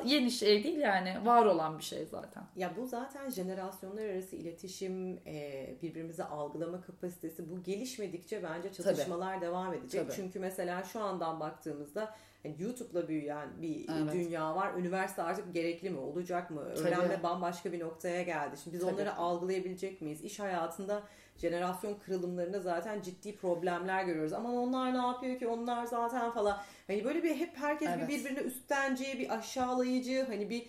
yeni 0.05 0.31
şey 0.31 0.63
değil 0.63 0.77
yani 0.77 1.25
var 1.25 1.45
olan 1.45 1.77
bir 1.77 1.83
şey 1.83 2.05
zaten. 2.05 2.43
Ya 2.55 2.73
bu 2.77 2.88
zaten 2.88 3.29
jenerasyonlar 3.29 4.05
arası 4.05 4.36
iletişim, 4.36 5.19
e, 5.27 5.67
birbirimizi 5.81 6.23
algılama 6.23 6.81
kapasitesi 6.81 7.49
bu 7.49 7.63
gelişmedikçe 7.63 8.43
bence 8.43 8.73
çatışmalar 8.73 9.41
devam 9.41 9.73
edecek. 9.73 10.01
Tabii. 10.01 10.15
Çünkü 10.15 10.39
mesela 10.39 10.83
şu 10.83 10.99
andan 10.99 11.39
baktığımızda 11.39 12.15
hani 12.45 12.55
YouTube'la 12.63 13.08
büyüyen 13.08 13.49
bir 13.62 13.86
Evet. 14.01 14.13
dünya 14.13 14.55
var. 14.55 14.73
Üniversite 14.73 15.21
artık 15.23 15.53
gerekli 15.53 15.89
mi, 15.89 15.99
olacak 15.99 16.51
mı? 16.51 16.62
Öğrenme 16.62 17.23
bambaşka 17.23 17.71
bir 17.71 17.79
noktaya 17.79 18.21
geldi. 18.21 18.58
Şimdi 18.63 18.75
biz 18.75 18.84
Tabii. 18.84 18.93
onları 18.95 19.15
algılayabilecek 19.15 20.01
miyiz? 20.01 20.23
İş 20.23 20.39
hayatında 20.39 21.03
jenerasyon 21.38 21.93
kırılımlarında 22.05 22.60
zaten 22.60 23.01
ciddi 23.01 23.36
problemler 23.36 24.03
görüyoruz. 24.03 24.34
Aman 24.34 24.55
onlar 24.58 24.93
ne 24.93 24.97
yapıyor 24.97 25.39
ki? 25.39 25.47
Onlar 25.47 25.86
zaten 25.86 26.31
falan. 26.31 26.58
Hani 26.88 27.03
böyle 27.03 27.23
bir 27.23 27.36
hep 27.36 27.58
herkes 27.58 27.89
Evet. 27.89 28.10
bir 28.10 28.13
birbirine 28.19 28.39
üstenci, 28.39 29.19
bir 29.19 29.38
aşağılayıcı, 29.38 30.25
hani 30.27 30.49
bir 30.49 30.65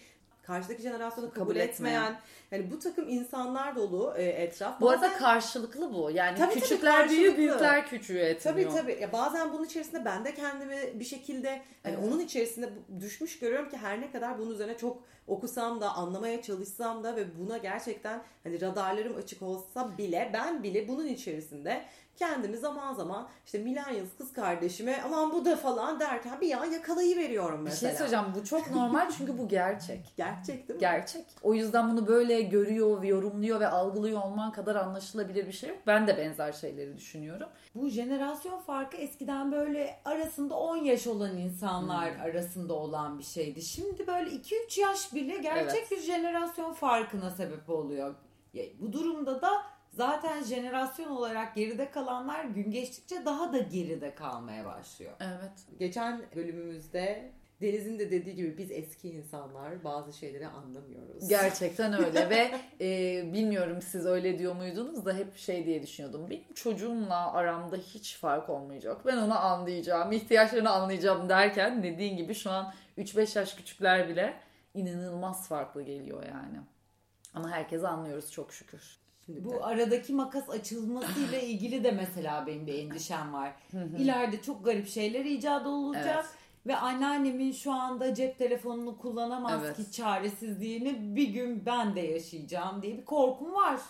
karşıdaki 0.47 0.83
jenerasyonu 0.83 1.31
kabul, 1.31 1.41
Kabul 1.41 1.57
etmeyen. 1.57 2.03
etmeyen, 2.03 2.21
yani 2.51 2.71
bu 2.71 2.79
takım 2.79 3.09
insanlar 3.09 3.77
dolu 3.77 4.15
e, 4.17 4.23
etraf. 4.25 4.81
Bu 4.81 4.91
arada 4.91 5.13
karşılıklı 5.13 5.95
bu. 5.95 6.11
Yani 6.11 6.39
Tabii, 6.39 6.51
tabii, 6.51 6.61
küçükler 6.61 7.09
büyüğü, 7.09 7.21
karşılıklı. 7.21 7.39
büyükler 7.39 7.87
küçüğü 7.89 8.19
etmiyor. 8.19 8.71
Tabii 8.71 8.81
tabii. 8.81 8.99
Ya 9.03 9.13
bazen 9.13 9.53
bunun 9.53 9.65
içerisinde 9.65 10.05
ben 10.05 10.25
de 10.25 10.35
kendimi 10.35 11.01
bir 11.01 11.05
şekilde 11.05 11.63
hani 11.83 11.95
Evet. 11.99 12.05
onun 12.09 12.21
içerisinde 12.21 12.69
düşmüş 13.01 13.39
görüyorum 13.39 13.69
ki 13.71 13.77
her 13.77 14.01
ne 14.01 14.11
kadar 14.13 14.39
bunun 14.39 14.51
üzerine 14.51 14.77
çok 14.79 15.03
okusam 15.27 15.81
da 15.81 15.91
anlamaya 15.95 16.43
çalışsam 16.43 17.05
da 17.05 17.17
ve 17.17 17.25
buna 17.39 17.59
gerçekten 17.59 18.23
hani 18.45 18.61
radarlarım 18.61 19.17
açık 19.17 19.43
olsa 19.43 19.99
bile 19.99 20.31
ben 20.33 20.63
bile 20.63 20.89
bunun 20.89 21.07
içerisinde 21.07 21.83
kendimi 22.17 22.57
zaman 22.57 22.95
zaman 22.95 23.29
işte 23.47 23.59
millennials 23.59 24.09
kız 24.19 24.33
kardeşime 24.33 25.01
aman 25.05 25.33
bu 25.33 25.45
da 25.45 25.57
falan 25.57 26.01
derken 26.01 26.41
bir 26.41 26.53
an 26.53 26.65
yakalayıveriyorum 26.65 27.59
Bir 27.59 27.65
mesela. 27.65 27.91
şey 27.91 27.99
söyleyeceğim 27.99 28.25
bu 28.41 28.45
çok 28.45 28.71
normal 28.71 29.11
çünkü 29.19 29.39
bu 29.39 29.49
gerçek. 29.49 30.13
Gerçek 30.17 30.69
değil 30.69 30.77
mi? 30.77 30.81
Gerçek. 30.81 31.25
O 31.43 31.55
yüzden 31.55 31.91
bunu 31.91 32.07
böyle 32.07 32.43
görüyor, 32.43 33.03
yorumluyor 33.03 33.61
ve 33.61 33.69
algılıyor 33.69 34.23
olman 34.23 34.53
kadar 34.53 34.77
anlaşılabilir 34.77 35.47
bir 35.47 35.53
şey 35.53 35.69
yok. 35.71 35.79
Ben 35.87 36.07
de 36.07 36.17
benzer 36.17 36.53
şeyleri 36.53 36.97
düşünüyorum. 36.97 37.49
Bu 37.75 37.89
jenerasyon 37.89 38.61
farkı 38.61 38.97
eskiden 38.97 39.53
böyle 39.53 39.99
arasında 40.05 40.55
10 40.59 40.77
yaş 40.77 41.07
olan 41.07 41.37
insanlar 41.39 42.15
Hmm. 42.15 42.21
arasında 42.23 42.75
olan 42.75 43.19
bir 43.19 43.25
şeydi. 43.25 43.63
Şimdi 43.63 44.07
böyle 44.07 44.31
2-3 44.31 44.81
yaş 44.81 45.15
bile 45.15 45.37
gerçek 45.39 45.79
Evet. 45.79 45.91
bir 45.91 46.01
jenerasyon 46.01 46.73
farkına 46.73 47.31
sebep 47.31 47.71
oluyor. 47.71 48.15
Bu 48.81 48.93
durumda 48.93 49.43
da 49.43 49.51
zaten 49.97 50.43
jenerasyon 50.43 51.11
olarak 51.11 51.55
geride 51.55 51.91
kalanlar 51.91 52.45
gün 52.45 52.71
geçtikçe 52.71 53.25
daha 53.25 53.53
da 53.53 53.59
geride 53.59 54.15
kalmaya 54.15 54.65
başlıyor. 54.65 55.13
Evet. 55.21 55.79
Geçen 55.79 56.23
bölümümüzde 56.37 57.33
Deniz'in 57.61 57.99
de 57.99 58.11
dediği 58.11 58.35
gibi 58.35 58.59
biz 58.59 58.71
eski 58.71 59.11
insanlar 59.11 59.85
bazı 59.85 60.13
şeyleri 60.13 60.47
anlamıyoruz. 60.47 61.29
Gerçekten 61.29 61.93
öyle 62.05 62.31
ve 62.31 62.51
e, 62.81 63.33
bilmiyorum 63.33 63.83
siz 63.83 64.07
öyle 64.07 64.39
diyor 64.39 64.55
muydunuz 64.55 65.05
da 65.05 65.15
hep 65.15 65.37
şey 65.37 65.67
diye 65.67 65.83
düşünüyordum. 65.83 66.31
Benim 66.31 66.55
çocuğumla 66.55 67.33
aramda 67.33 67.77
hiç 67.77 68.17
fark 68.17 68.51
olmayacak. 68.51 69.07
Ben 69.07 69.17
onu 69.17 69.39
anlayacağım, 69.39 70.13
ihtiyaçlarını 70.13 70.71
anlayacağım 70.71 71.29
derken 71.29 71.83
dediğin 71.83 72.17
gibi 72.17 72.35
şu 72.35 72.51
an 72.51 72.75
3-5 72.99 73.39
yaş 73.39 73.55
küçükler 73.55 74.09
bile 74.09 74.35
inanılmaz 74.75 75.49
farklı 75.49 75.83
geliyor 75.83 76.23
yani. 76.23 76.61
Ama 77.35 77.51
herkesi 77.51 77.89
anlıyoruz 77.89 78.33
çok 78.33 78.53
şükür. 78.53 79.06
Şimdi 79.27 79.41
de- 79.41 79.45
Bu 79.45 79.65
aradaki 79.65 80.13
makas 80.13 80.51
açılmasıyla 80.51 81.39
ilgili 81.39 81.85
de 81.85 81.91
mesela 81.91 82.47
benim 82.47 82.67
bir 82.67 82.79
endişem 82.79 83.33
var. 83.33 83.53
İleride 83.99 84.43
çok 84.43 84.65
garip 84.65 84.89
şeyler 84.89 85.25
icat 85.25 85.67
olacak. 85.67 86.25
Evet. 86.25 86.25
Ve 86.67 86.77
anneannemin 86.77 87.53
şu 87.53 87.73
anda 87.73 88.15
cep 88.15 88.39
telefonunu 88.39 88.99
kullanamaz 88.99 89.61
Evet. 89.65 89.77
ki 89.77 89.93
çaresizliğini 89.93 91.17
bir 91.17 91.29
gün 91.29 91.67
ben 91.67 91.97
de 91.97 92.01
yaşayacağım 92.01 92.83
diye 92.83 92.99
bir 92.99 93.05
korkum 93.05 93.55
var. 93.55 93.81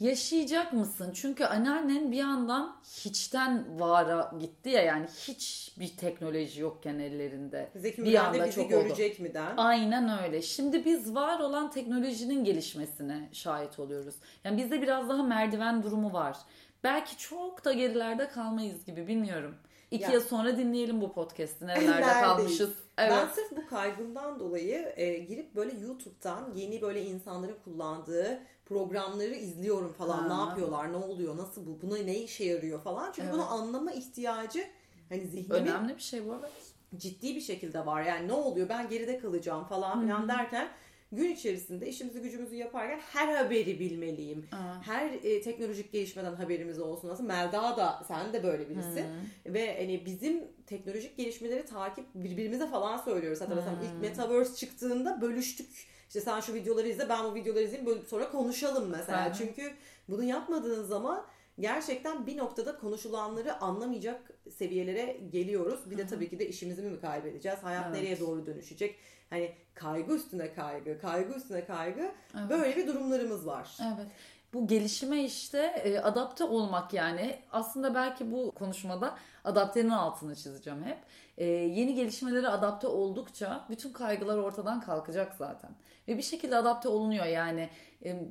Yaşayacak 0.00 0.72
mısın? 0.72 1.10
Çünkü 1.14 1.44
anneannen 1.44 2.12
bir 2.12 2.16
yandan 2.16 2.76
hiçten 3.04 3.80
vara 3.80 4.32
gitti 4.40 4.68
ya 4.70 4.82
yani 4.82 5.06
hiç 5.28 5.72
bir 5.78 5.96
teknoloji 5.96 6.60
yokken 6.60 6.98
ellerinde. 6.98 7.70
Zeki 7.76 7.98
bir 7.98 8.06
Müren 8.06 8.24
anda 8.24 8.38
de 8.38 8.44
bizi 8.44 8.54
çok 8.54 8.64
oldu. 8.64 8.70
görecek 8.70 9.20
mi 9.20 9.34
den? 9.34 9.56
Aynen 9.56 10.22
öyle. 10.24 10.42
Şimdi 10.42 10.84
biz 10.84 11.14
var 11.14 11.40
olan 11.40 11.70
teknolojinin 11.70 12.44
gelişmesine 12.44 13.28
şahit 13.32 13.78
oluyoruz. 13.78 14.14
Yani 14.44 14.58
bizde 14.58 14.82
biraz 14.82 15.08
daha 15.08 15.22
merdiven 15.22 15.82
durumu 15.82 16.12
var. 16.12 16.36
Belki 16.84 17.16
çok 17.18 17.64
da 17.64 17.72
gerilerde 17.72 18.28
kalmayız 18.28 18.84
gibi 18.84 19.06
bilmiyorum. 19.06 19.54
İki 19.90 20.02
Ya- 20.04 20.10
yıl 20.12 20.20
sonra 20.20 20.56
dinleyelim 20.56 21.00
bu 21.00 21.12
podcast'i. 21.12 21.66
Nerelerde 21.66 22.20
kalmışız. 22.20 22.70
Evet. 22.98 23.12
Ben 23.12 23.26
sırf 23.28 23.56
bu 23.56 23.66
kaygımdan 23.66 24.38
dolayı 24.40 24.92
e, 24.96 25.18
girip 25.18 25.54
böyle 25.56 25.80
YouTube'dan 25.80 26.52
yeni 26.54 26.82
böyle 26.82 27.04
insanların 27.04 27.56
kullandığı 27.64 28.38
programları 28.66 29.34
izliyorum 29.34 29.92
falan. 29.92 30.18
Ha. 30.18 30.36
Ne 30.36 30.48
yapıyorlar, 30.48 30.92
ne 30.92 30.96
oluyor, 30.96 31.36
nasıl 31.36 31.66
bu, 31.66 31.82
buna 31.82 31.96
ne 31.96 32.18
işe 32.18 32.44
yarıyor 32.44 32.80
falan. 32.80 33.12
Çünkü 33.12 33.22
Evet. 33.22 33.34
bunu 33.34 33.52
anlama 33.52 33.92
ihtiyacı 33.92 34.64
hani 35.08 35.26
zihnimin 35.26 35.60
Önemli 35.60 35.96
bir 35.96 36.02
şey 36.02 36.26
bu 36.26 36.36
evet. 36.40 36.52
ciddi 36.96 37.36
bir 37.36 37.40
şekilde 37.40 37.86
var. 37.86 38.02
Yani 38.02 38.28
ne 38.28 38.32
oluyor 38.32 38.68
ben 38.68 38.88
geride 38.88 39.18
kalacağım 39.18 39.64
falan 39.64 40.00
filan 40.00 40.28
derken 40.28 40.68
gün 41.12 41.30
içerisinde 41.30 41.88
işimizi 41.88 42.20
gücümüzü 42.20 42.54
yaparken 42.56 43.00
her 43.12 43.34
haberi 43.34 43.80
bilmeliyim. 43.80 44.46
Aa. 44.52 44.82
Her 44.82 45.10
e, 45.10 45.40
teknolojik 45.42 45.92
gelişmeden 45.92 46.34
haberimiz 46.34 46.78
olsun. 46.78 47.08
Aslında 47.08 47.32
Melda 47.32 47.76
da 47.76 48.04
sen 48.08 48.32
de 48.32 48.42
böyle 48.42 48.70
birisin. 48.70 49.04
Ve 49.46 49.76
hani 49.80 50.06
bizim 50.06 50.44
teknolojik 50.66 51.16
gelişmeleri 51.16 51.66
takip 51.66 52.06
birbirimize 52.14 52.66
falan 52.66 52.96
söylüyoruz. 52.96 53.40
Hatta 53.40 53.54
mesela 53.54 53.76
ilk 53.84 54.00
Metaverse 54.00 54.56
çıktığında 54.56 55.20
bölüştük. 55.20 55.93
İşte 56.08 56.20
sen 56.20 56.40
şu 56.40 56.54
videoları 56.54 56.88
izle 56.88 57.08
ben 57.08 57.24
bu 57.24 57.34
videoları 57.34 57.64
izleyeyim 57.64 57.90
böyle 57.90 58.06
sonra 58.06 58.30
konuşalım 58.30 58.88
mesela. 58.90 59.26
Hı 59.26 59.30
hı. 59.30 59.34
Çünkü 59.38 59.72
bunu 60.08 60.22
yapmadığın 60.24 60.84
zaman 60.84 61.26
gerçekten 61.60 62.26
bir 62.26 62.36
noktada 62.36 62.78
konuşulanları 62.78 63.60
anlamayacak 63.60 64.30
seviyelere 64.58 65.20
geliyoruz. 65.32 65.90
Bir 65.90 65.98
de 65.98 66.06
tabii 66.06 66.30
ki 66.30 66.38
de 66.38 66.48
işimizi 66.48 66.82
mi 66.82 67.00
kaybedeceğiz? 67.00 67.58
Hayat 67.62 67.86
Evet. 67.86 67.96
nereye 67.96 68.20
doğru 68.20 68.46
dönüşecek? 68.46 68.96
Hani 69.30 69.54
kaygı 69.74 70.14
üstüne 70.14 70.54
kaygı, 70.54 70.98
kaygı 71.00 71.34
üstüne 71.34 71.64
kaygı. 71.64 72.10
Evet. 72.38 72.50
Böyle 72.50 72.76
bir 72.76 72.86
durumlarımız 72.86 73.46
var. 73.46 73.78
Evet. 73.80 74.06
Bu 74.54 74.66
gelişime 74.66 75.24
işte 75.24 75.58
e, 75.58 75.98
adapte 75.98 76.44
olmak 76.44 76.92
yani 76.92 77.38
aslında 77.52 77.94
belki 77.94 78.32
bu 78.32 78.52
konuşmada 78.52 79.18
adaptenin 79.44 79.90
altını 79.90 80.36
çizeceğim 80.36 80.84
hep. 80.84 80.98
E, 81.38 81.44
yeni 81.46 81.94
gelişmelere 81.94 82.48
adapte 82.48 82.86
oldukça 82.86 83.64
bütün 83.70 83.92
kaygılar 83.92 84.38
ortadan 84.38 84.80
kalkacak 84.80 85.34
zaten. 85.34 85.70
Ve 86.08 86.16
bir 86.16 86.22
şekilde 86.22 86.56
adapte 86.56 86.88
olunuyor 86.88 87.26
yani. 87.26 87.68
E, 88.04 88.28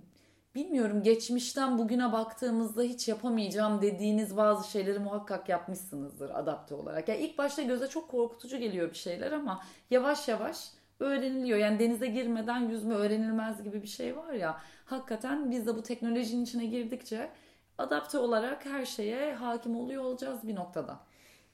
bilmiyorum 0.56 1.04
geçmişten 1.04 1.78
bugüne 1.78 2.12
baktığımızda 2.12 2.82
hiç 2.82 3.08
yapamayacağım 3.08 3.82
dediğiniz 3.82 4.38
bazı 4.38 4.72
şeyleri 4.72 5.00
muhakkak 5.00 5.50
yapmışsınızdır 5.50 6.30
adapte 6.30 6.76
olarak. 6.76 7.10
Yani 7.10 7.20
ilk 7.20 7.38
başta 7.38 7.62
göze 7.62 7.88
çok 7.88 8.10
korkutucu 8.10 8.58
geliyor 8.58 8.90
bir 8.90 8.98
şeyler 8.98 9.32
ama 9.32 9.64
yavaş 9.92 10.28
yavaş 10.28 10.72
öğreniliyor. 11.00 11.58
Yani 11.58 11.80
denize 11.80 12.08
girmeden 12.08 12.60
yüzme 12.60 12.96
öğrenilmez 12.96 13.64
gibi 13.64 13.82
bir 13.82 13.88
şey 13.88 14.18
var 14.18 14.34
ya. 14.34 14.58
Hakikaten 14.86 15.52
biz 15.52 15.68
de 15.68 15.76
bu 15.76 15.84
teknolojinin 15.84 16.44
içine 16.44 16.66
girdikçe 16.66 17.30
adapte 17.78 18.18
olarak 18.18 18.66
her 18.66 18.86
şeye 18.86 19.34
hakim 19.34 19.76
oluyor 19.76 20.04
olacağız 20.04 20.48
bir 20.48 20.56
noktada. 20.56 21.00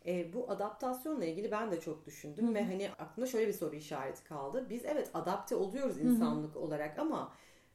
E, 0.06 0.34
bu 0.34 0.52
adaptasyonla 0.52 1.26
ilgili 1.26 1.52
ben 1.52 1.72
de 1.72 1.80
çok 1.80 2.06
düşündüm 2.06 2.56
ve 2.56 2.66
hani 2.66 2.90
aklımda 3.00 3.32
şöyle 3.32 3.48
bir 3.48 3.54
soru 3.54 3.76
işareti 3.76 4.24
kaldı. 4.24 4.68
Biz 4.70 4.86
evet 4.86 5.10
adapte 5.14 5.56
oluyoruz 5.56 5.98
insanlık 5.98 6.58
olarak 6.58 7.00
ama 7.00 7.34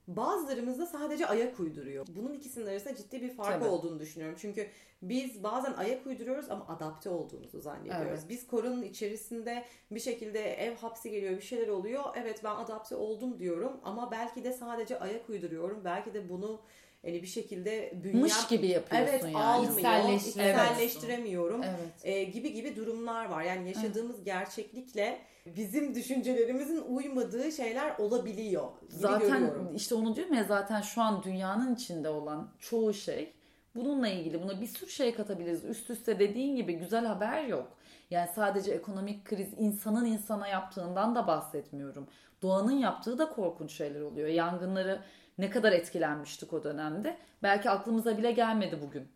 bazılarımız 0.08 0.78
da 0.78 0.86
sadece 0.86 1.26
ayak 1.26 1.60
uyduruyor. 1.60 2.06
Bunun 2.16 2.32
ikisinin 2.32 2.66
arasında 2.66 2.96
ciddi 2.96 3.22
bir 3.22 3.30
fark 3.30 3.60
Tabii. 3.60 3.68
olduğunu 3.68 4.00
düşünüyorum. 4.00 4.36
Çünkü 4.40 4.66
biz 5.02 5.42
bazen 5.42 5.72
ayak 5.72 6.06
uyduruyoruz 6.06 6.50
ama 6.50 6.68
adapte 6.68 7.10
olduğumuzu 7.10 7.60
zannediyoruz. 7.60 8.06
Evet. 8.08 8.26
Biz 8.28 8.46
koronanın 8.46 8.82
içerisinde 8.82 9.64
bir 9.90 10.00
şekilde 10.00 10.54
ev 10.54 10.76
hapsi 10.76 11.10
geliyor, 11.10 11.36
bir 11.36 11.42
şeyler 11.42 11.68
oluyor. 11.68 12.04
Evet 12.16 12.40
ben 12.44 12.56
adapte 12.56 12.96
oldum 12.96 13.38
diyorum 13.38 13.72
ama 13.84 14.10
belki 14.10 14.44
de 14.44 14.52
sadece 14.52 14.98
ayak 14.98 15.28
uyduruyorum. 15.28 15.80
Belki 15.84 16.14
de 16.14 16.28
bunu 16.28 16.60
hani 17.04 17.22
bir 17.22 17.26
şekilde 17.26 17.92
bünyem 18.04 18.20
Mış 18.20 18.46
gibi 18.48 18.66
yapıyorsun 18.66 19.08
evet 19.12 19.24
yani. 19.24 19.38
almıyor, 19.38 20.12
içselleştiremiyorum 20.12 21.62
Evet. 21.62 21.78
e, 22.04 22.24
gibi 22.24 22.52
gibi 22.52 22.76
durumlar 22.76 23.24
var. 23.24 23.42
Yani 23.42 23.68
yaşadığımız 23.68 24.24
gerçeklikle 24.24 25.18
bizim 25.46 25.94
düşüncelerimizin 25.94 26.82
uymadığı 26.88 27.52
şeyler 27.52 27.98
olabiliyor. 27.98 28.64
Gibi 28.90 29.00
Zaten 29.00 29.40
görüyorum. 29.40 29.72
işte 29.76 29.94
onu 29.94 30.16
diyorum 30.16 30.34
ya 30.34 30.44
zaten 30.44 30.80
şu 30.80 31.02
an 31.02 31.22
dünyanın 31.22 31.74
içinde 31.74 32.08
olan 32.08 32.48
çoğu 32.60 32.94
şey 32.94 33.32
bununla 33.74 34.08
ilgili. 34.08 34.42
Buna 34.42 34.60
bir 34.60 34.66
sürü 34.66 34.90
şey 34.90 35.14
katabiliriz. 35.14 35.64
Üst 35.64 35.90
üste 35.90 36.18
dediğin 36.18 36.56
gibi 36.56 36.72
güzel 36.74 37.06
haber 37.06 37.44
yok. 37.44 37.68
Yani 38.10 38.28
sadece 38.34 38.72
ekonomik 38.72 39.24
kriz 39.24 39.48
insanın 39.58 40.04
insana 40.04 40.48
yaptığından 40.48 41.14
da 41.14 41.26
bahsetmiyorum. 41.26 42.06
Doğanın 42.42 42.78
yaptığı 42.78 43.18
da 43.18 43.28
korkunç 43.28 43.72
şeyler 43.72 44.00
oluyor. 44.00 44.28
Yangınları 44.28 45.00
ne 45.38 45.50
kadar 45.50 45.72
etkilenmiştik 45.72 46.52
o 46.52 46.64
dönemde. 46.64 47.16
Belki 47.42 47.70
aklımıza 47.70 48.18
bile 48.18 48.32
gelmedi 48.32 48.78
bugün. 48.82 49.08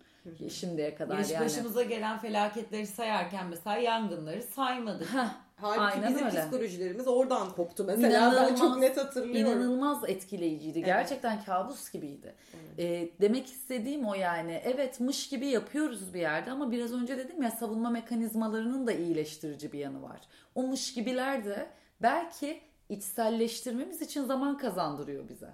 Şimdiye 0.50 0.94
kadar 0.94 1.18
Biz 1.18 1.30
yani. 1.30 1.44
başımıza 1.44 1.82
gelen 1.82 2.18
felaketleri 2.18 2.86
sayarken 2.86 3.46
mesela 3.46 3.76
yangınları 3.76 4.42
saymadık. 4.42 5.14
Heh, 5.14 5.28
Halbuki 5.56 5.80
aynen 5.80 6.14
bizim 6.14 6.26
öyle. 6.26 6.40
psikolojilerimiz 6.40 7.08
oradan 7.08 7.50
koptu 7.52 7.84
mesela. 7.84 8.32
ben 8.48 8.54
çok 8.54 8.78
net 8.78 8.96
hatırlıyorum. 8.96 9.52
İnanılmaz 9.52 10.04
etkileyiciydi. 10.08 10.82
Gerçekten 10.84 11.44
kabus 11.44 11.90
gibiydi. 11.90 12.34
Ee, 12.78 13.08
demek 13.20 13.46
istediğim 13.46 14.06
o 14.06 14.14
yani. 14.14 14.60
Evet 14.64 15.00
mış 15.00 15.28
gibi 15.28 15.46
yapıyoruz 15.46 16.14
bir 16.14 16.20
yerde 16.20 16.50
ama 16.50 16.70
biraz 16.70 16.92
önce 16.92 17.18
dedim 17.18 17.42
ya 17.42 17.50
savunma 17.50 17.90
mekanizmalarının 17.90 18.86
da 18.86 18.92
iyileştirici 18.92 19.72
bir 19.72 19.78
yanı 19.78 20.02
var. 20.02 20.20
O 20.54 20.62
mış 20.62 20.94
gibiler 20.94 21.44
de 21.44 21.66
belki 22.02 22.60
içselleştirmemiz 22.88 24.02
için 24.02 24.24
zaman 24.24 24.58
kazandırıyor 24.58 25.28
bize. 25.28 25.48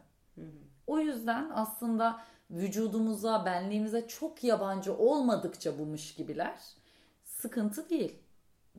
O 0.87 0.99
yüzden 0.99 1.51
aslında 1.55 2.21
vücudumuza, 2.51 3.45
benliğimize 3.47 4.09
çok 4.09 4.45
yabancı 4.45 4.97
olmadıkça 4.97 5.79
bu 5.79 5.87
mış 5.87 6.15
gibiler 6.15 6.59
sıkıntı 7.25 7.91
değil. 7.91 8.19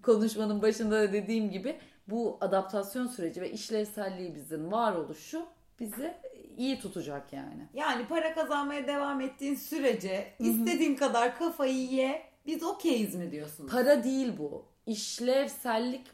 Konuşmanın 0.01 0.61
başında 0.61 1.01
da 1.01 1.13
dediğim 1.13 1.51
gibi 1.51 1.79
bu 2.07 2.37
adaptasyon 2.41 3.07
süreci 3.07 3.41
ve 3.41 3.51
işlevselliği 3.51 4.35
bizim 4.35 4.71
varoluşu 4.71 5.45
bizi 5.79 6.13
iyi 6.57 6.79
tutacak 6.79 7.33
yani. 7.33 7.67
Yani 7.73 8.07
para 8.07 8.33
kazanmaya 8.33 8.87
devam 8.87 9.21
ettiğin 9.21 9.55
sürece 9.55 10.33
istediğin 10.39 10.95
kadar 10.95 11.37
kafayı 11.37 11.89
ye 11.89 12.21
biz 12.45 12.63
okeyiz 12.63 13.15
mi 13.15 13.31
diyorsunuz? 13.31 13.71
Para 13.71 14.03
değil 14.03 14.33
bu. 14.37 14.65
İşlevsellik 14.85 16.07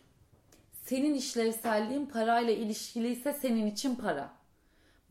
senin 0.84 1.14
işlevselliğin 1.14 2.06
parayla 2.06 2.54
ilişkiliyse 2.54 3.34
senin 3.34 3.66
için 3.66 3.96
para. 3.96 4.41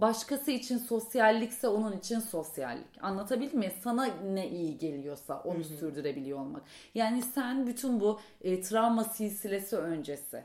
Başkası 0.01 0.51
için 0.51 0.79
sosyallikse 0.79 1.69
onun 1.69 1.99
için 1.99 2.21
sosyallik. 2.21 3.05
Anlatabildim 3.05 3.59
mi? 3.59 3.73
Sana 3.83 4.05
ne 4.07 4.51
iyi 4.51 4.79
geliyorsa 4.79 5.41
onu 5.41 5.65
sürdürebiliyor 5.65 6.39
olmak. 6.39 6.63
Yani 6.95 7.23
sen 7.23 7.67
bütün 7.67 8.01
bu 8.01 8.21
e, 8.41 8.61
travma 8.61 9.05
silsilesi 9.05 9.77
öncesi 9.77 10.45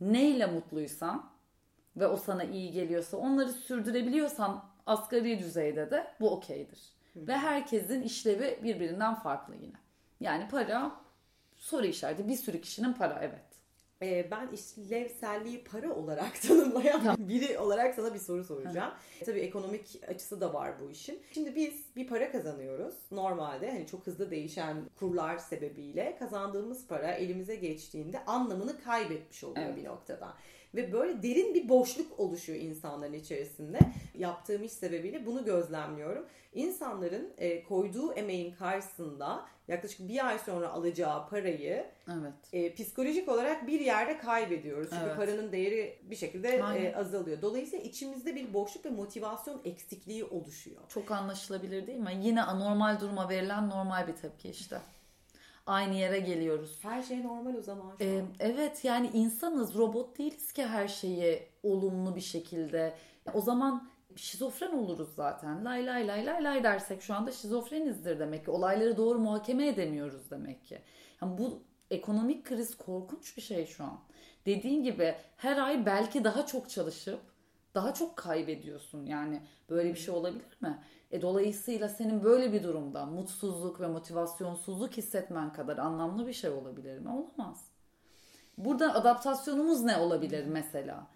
neyle 0.00 0.46
mutluysan 0.46 1.30
ve 1.96 2.06
o 2.06 2.16
sana 2.16 2.44
iyi 2.44 2.72
geliyorsa 2.72 3.16
onları 3.16 3.52
sürdürebiliyorsan 3.52 4.64
asgari 4.86 5.38
düzeyde 5.38 5.90
de 5.90 6.06
bu 6.20 6.30
okeydir. 6.30 6.80
Ve 7.16 7.36
herkesin 7.36 8.02
işlevi 8.02 8.60
birbirinden 8.62 9.14
farklı 9.14 9.54
yine. 9.54 9.76
Yani 10.20 10.48
para 10.48 10.92
soru 11.56 11.86
işareti. 11.86 12.28
Bir 12.28 12.36
sürü 12.36 12.60
kişinin 12.60 12.92
para 12.92 13.18
evet. 13.22 13.55
Ee, 14.02 14.30
ben 14.30 14.48
işlevselliği 14.52 15.64
para 15.64 15.94
olarak 15.94 16.42
tanımlayan 16.48 17.16
biri 17.18 17.58
olarak 17.58 17.94
sana 17.94 18.14
bir 18.14 18.18
soru 18.18 18.44
soracağım. 18.44 18.92
Tabii 19.24 19.40
ekonomik 19.40 20.00
açısı 20.08 20.40
da 20.40 20.54
var 20.54 20.72
bu 20.80 20.90
işin. 20.90 21.22
Şimdi 21.34 21.54
biz 21.54 21.84
bir 21.96 22.06
para 22.06 22.32
kazanıyoruz. 22.32 22.94
Normalde 23.10 23.70
hani 23.70 23.86
çok 23.86 24.06
hızlı 24.06 24.30
değişen 24.30 24.76
kurlar 24.98 25.38
sebebiyle 25.38 26.16
kazandığımız 26.18 26.86
para 26.86 27.12
elimize 27.12 27.56
geçtiğinde 27.56 28.24
anlamını 28.24 28.80
kaybetmiş 28.82 29.44
oluyor 29.44 29.66
Evet. 29.66 29.76
bir 29.76 29.84
noktada. 29.84 30.34
Ve 30.74 30.92
böyle 30.92 31.22
derin 31.22 31.54
bir 31.54 31.68
boşluk 31.68 32.20
oluşuyor 32.20 32.58
insanların 32.58 33.12
içerisinde. 33.12 33.78
Yaptığım 34.14 34.64
iş 34.64 34.72
sebebiyle 34.72 35.26
bunu 35.26 35.44
gözlemliyorum. 35.44 36.26
İnsanların 36.54 37.32
e, 37.38 37.62
koyduğu 37.64 38.12
emeğin 38.12 38.54
karşısında 38.54 39.46
yaklaşık 39.68 40.08
bir 40.08 40.26
ay 40.26 40.38
sonra 40.38 40.68
alacağı 40.68 41.28
parayı 41.28 41.86
Evet. 42.08 42.32
e, 42.52 42.74
psikolojik 42.74 43.28
olarak 43.28 43.66
bir 43.66 43.80
yerde 43.80 44.18
kaybediyoruz. 44.18 44.90
Çünkü 44.90 45.02
Evet. 45.06 45.16
paranın 45.16 45.52
değeri 45.52 45.98
bir 46.02 46.16
şekilde 46.16 46.62
Aynen. 46.64 46.84
e, 46.92 46.96
azalıyor. 46.96 47.42
Dolayısıyla 47.42 47.84
içimizde 47.84 48.34
bir 48.34 48.54
boşluk 48.54 48.84
ve 48.86 48.90
motivasyon 48.90 49.60
eksikliği 49.64 50.24
oluşuyor. 50.24 50.80
Çok 50.88 51.10
anlaşılabilir 51.10 51.86
değil 51.86 51.98
mi? 51.98 52.12
Yine 52.22 52.42
anormal 52.42 53.00
duruma 53.00 53.28
verilen 53.28 53.70
normal 53.70 54.08
bir 54.08 54.16
tepki 54.16 54.48
işte. 54.48 54.78
Aynı 55.66 55.94
yere 55.94 56.18
geliyoruz. 56.20 56.78
Her 56.82 57.02
şey 57.02 57.22
normal 57.22 57.54
o 57.54 57.62
zaman 57.62 57.92
Ee, 58.00 58.22
evet 58.40 58.84
yani 58.84 59.10
insanız 59.14 59.74
robot 59.74 60.18
değiliz 60.18 60.52
ki 60.52 60.66
her 60.66 60.88
şeyi 60.88 61.42
olumlu 61.62 62.16
bir 62.16 62.20
şekilde. 62.20 62.94
O 63.34 63.40
zaman 63.40 63.88
şizofren 64.16 64.72
oluruz 64.72 65.14
zaten. 65.14 65.64
Lay 65.64 65.86
lay 65.86 66.06
lay 66.06 66.26
lay 66.26 66.44
lay 66.44 66.64
dersek 66.64 67.02
şu 67.02 67.14
anda 67.14 67.32
şizofrenizdir 67.32 68.18
demek 68.18 68.44
ki. 68.44 68.50
Olayları 68.50 68.96
doğru 68.96 69.18
muhakeme 69.18 69.68
edemiyoruz 69.68 70.30
demek 70.30 70.64
ki. 70.64 70.78
Yani 71.22 71.38
bu 71.38 71.62
ekonomik 71.90 72.44
kriz 72.44 72.76
korkunç 72.76 73.36
bir 73.36 73.42
şey 73.42 73.66
şu 73.66 73.84
an. 73.84 74.00
Dediğin 74.46 74.82
gibi 74.82 75.14
her 75.36 75.56
ay 75.56 75.86
belki 75.86 76.24
daha 76.24 76.46
çok 76.46 76.70
çalışıp 76.70 77.20
daha 77.74 77.94
çok 77.94 78.16
kaybediyorsun. 78.16 79.06
Yani 79.06 79.42
böyle 79.70 79.94
bir 79.94 79.98
şey 79.98 80.14
olabilir 80.14 80.56
mi? 80.60 80.82
E 81.10 81.22
dolayısıyla 81.22 81.88
senin 81.88 82.24
böyle 82.24 82.52
bir 82.52 82.62
durumda 82.62 83.06
mutsuzluk 83.06 83.80
ve 83.80 83.86
motivasyonsuzluk 83.86 84.96
hissetmen 84.96 85.52
kadar 85.52 85.78
anlamlı 85.78 86.26
bir 86.26 86.32
şey 86.32 86.50
olabilir 86.50 86.98
mi? 86.98 87.08
Olamaz. 87.08 87.64
Burada 88.58 88.94
adaptasyonumuz 88.94 89.82
ne 89.82 89.96
olabilir 89.96 90.46
mesela? 90.46 91.06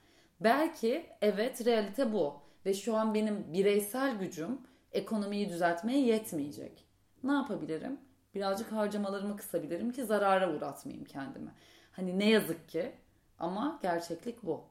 Belki 0.40 1.06
evet 1.22 1.66
realite 1.66 2.12
bu 2.12 2.34
ve 2.66 2.74
şu 2.74 2.96
an 2.96 3.14
benim 3.14 3.52
bireysel 3.52 4.18
gücüm 4.18 4.60
ekonomiyi 4.92 5.48
düzeltmeye 5.48 6.06
yetmeyecek. 6.06 6.84
Ne 7.24 7.32
yapabilirim? 7.32 8.00
Birazcık 8.34 8.72
harcamalarımı 8.72 9.36
kısabilirim 9.36 9.92
ki 9.92 10.04
zarara 10.04 10.56
uğratmayayım 10.56 11.04
kendimi. 11.04 11.54
Hani 11.92 12.18
ne 12.18 12.28
yazık 12.28 12.68
ki 12.68 12.92
ama 13.38 13.78
gerçeklik 13.82 14.42
bu. 14.42 14.64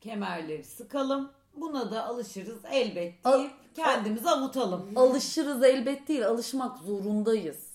Kemerleri 0.00 0.64
sıkalım. 0.64 1.32
Buna 1.56 1.90
da 1.90 2.04
alışırız 2.04 2.64
elbet 2.70 3.24
deyip 3.24 3.52
kendimizi 3.74 4.30
avutalım. 4.30 4.92
Alışırız 4.96 5.62
elbet 5.62 6.08
değil, 6.08 6.26
alışmak 6.26 6.78
zorundayız. 6.78 7.72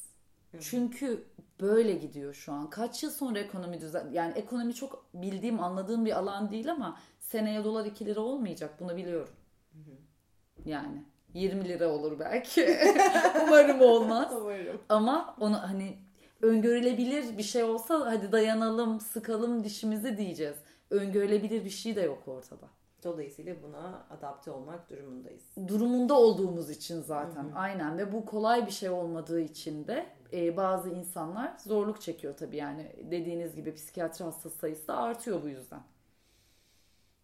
Çünkü 0.60 1.24
böyle 1.62 1.94
gidiyor 1.94 2.34
şu 2.34 2.54
an. 2.54 2.70
Kaç 2.70 3.04
yıl 3.04 3.12
sonra 3.12 3.40
ekonomi 3.40 3.82
düzel 3.82 4.14
yani 4.14 4.34
ekonomi 4.34 4.74
çok 4.74 5.06
bildiğim, 5.14 5.64
anladığım 5.64 6.06
bir 6.06 6.18
alan 6.18 6.52
değil 6.52 6.72
ama 6.72 6.98
seneye 7.20 7.64
dolar 7.64 7.86
2 7.86 8.06
lira 8.06 8.22
olmayacak. 8.22 8.80
Bunu 8.80 8.98
biliyorum. 8.98 9.30
Yani 10.66 11.04
20 11.34 11.70
lira 11.70 11.90
olur 11.90 12.20
belki. 12.20 12.78
Umarım 13.48 13.82
olmaz. 13.82 14.34
Umarım. 14.42 14.82
Ama 14.90 15.36
onu 15.40 15.62
hani 15.62 15.98
öngörülebilir 16.42 17.38
bir 17.38 17.44
şey 17.44 17.64
olsa 17.64 18.06
hadi 18.06 18.32
dayanalım, 18.32 19.00
sıkalım 19.00 19.64
dişimizi 19.64 20.18
diyeceğiz. 20.18 20.56
Öngörülebilir 20.90 21.66
bir 21.66 21.70
şey 21.70 21.96
de 21.96 22.02
yok 22.02 22.28
ortada. 22.28 22.68
Dolayısıyla 23.04 23.56
buna 23.64 24.06
adapte 24.10 24.52
olmak 24.52 24.90
durumundayız. 24.90 25.44
durumunda 25.68 26.14
olduğumuz 26.14 26.70
için 26.70 27.02
zaten 27.02 27.52
aynen 27.56 27.98
ve 27.98 28.14
bu 28.14 28.26
kolay 28.26 28.66
bir 28.66 28.72
şey 28.72 28.90
olmadığı 28.90 29.42
için 29.42 29.88
de 29.88 30.06
e, 30.34 30.58
bazı 30.58 30.90
insanlar 30.90 31.58
zorluk 31.60 32.02
çekiyor 32.02 32.38
tabii 32.38 32.58
yani 32.58 32.92
dediğiniz 33.12 33.56
gibi 33.56 33.74
psikiyatri 33.76 34.26
hastası 34.26 34.58
sayısı 34.58 34.88
da 34.88 34.98
artıyor 34.98 35.44
bu 35.44 35.50
yüzden. 35.50 35.82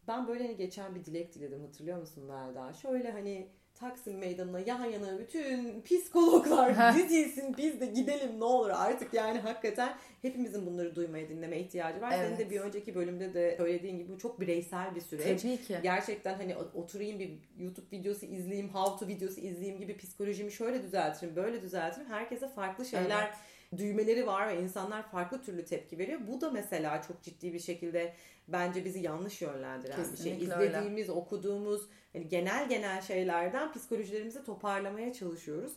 Ben 0.08 0.28
böyle 0.28 0.44
hani 0.44 0.56
geçen 0.58 0.96
bir 0.96 1.06
dilek 1.06 1.34
diledim 1.36 1.62
hatırlıyor 1.62 1.98
musun 2.00 2.24
Melda? 2.26 2.74
Şöyle 2.74 3.12
hani 3.12 3.50
Taksim 3.84 4.18
Meydanı'na 4.18 4.60
yan 4.60 4.86
yana 4.86 5.20
bütün 5.20 5.82
psikologlar 5.82 6.96
dizilsin 6.96 7.58
biz 7.58 7.82
de 7.82 7.86
gidelim 7.86 8.40
ne 8.40 8.44
olur 8.44 8.70
artık 8.70 9.14
yani 9.14 9.40
hakikaten 9.40 9.94
hepimizin 10.22 10.66
bunları 10.66 10.96
duymaya 10.96 11.30
dinlemeye 11.30 11.62
ihtiyacı 11.62 12.02
var. 12.02 12.12
Senin 12.12 12.24
Evet. 12.24 12.40
de 12.40 12.50
bir 12.50 12.60
önceki 12.60 12.96
bölümde 12.96 13.34
de 13.34 13.56
söylediğin 13.58 13.98
gibi 13.98 14.12
bu 14.12 14.18
çok 14.18 14.42
bireysel 14.42 14.96
bir 14.96 15.02
süreç. 15.02 15.42
Tabii 15.42 15.62
ki. 15.62 15.78
Gerçekten 15.84 16.34
hani 16.34 16.56
oturayım 16.76 17.20
bir 17.20 17.32
YouTube 17.60 17.86
videosu 17.92 18.26
izleyeyim, 18.26 18.70
how 18.70 19.06
to 19.06 19.12
videosu 19.12 19.40
izleyeyim 19.40 19.80
gibi 19.80 19.98
psikolojimi 19.98 20.52
şöyle 20.52 20.84
düzeltirim, 20.84 21.36
böyle 21.36 21.62
düzeltirim. 21.62 22.08
Herkese 22.08 22.48
farklı 22.48 22.86
şeyler 22.86 23.32
düğmeleri 23.78 24.28
var 24.28 24.48
ve 24.48 24.62
insanlar 24.62 25.04
farklı 25.12 25.42
türlü 25.42 25.66
tepki 25.66 25.98
veriyor. 25.98 26.20
Bu 26.28 26.42
da 26.42 26.52
mesela 26.52 27.02
çok 27.02 27.24
ciddi 27.24 27.54
bir 27.54 27.60
şekilde 27.60 28.14
bence 28.48 28.86
bizi 28.86 29.00
yanlış 29.00 29.42
yönlendiren 29.42 29.98
bir 29.98 30.04
şey. 30.04 30.14
Kesinlikle 30.14 30.56
öyle. 30.56 30.70
İzlediğimiz, 30.70 31.10
okuduğumuz 31.10 31.82
hani 32.14 32.28
genel 32.28 32.70
genel 32.70 33.02
şeylerden 33.02 33.74
psikolojilerimizi 33.74 34.44
toparlamaya 34.44 35.14
çalışıyoruz. 35.14 35.74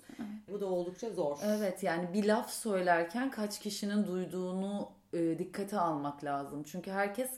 Bu 0.53 0.61
da 0.61 0.67
oldukça 0.67 1.11
zor. 1.11 1.39
Evet 1.45 1.83
yani 1.83 2.13
bir 2.13 2.25
laf 2.25 2.51
söylerken 2.51 3.31
kaç 3.31 3.61
kişinin 3.61 4.07
duyduğunu 4.07 4.91
e, 5.13 5.39
dikkate 5.39 5.79
almak 5.79 6.25
lazım. 6.25 6.63
Çünkü 6.63 6.91
herkes 6.91 7.31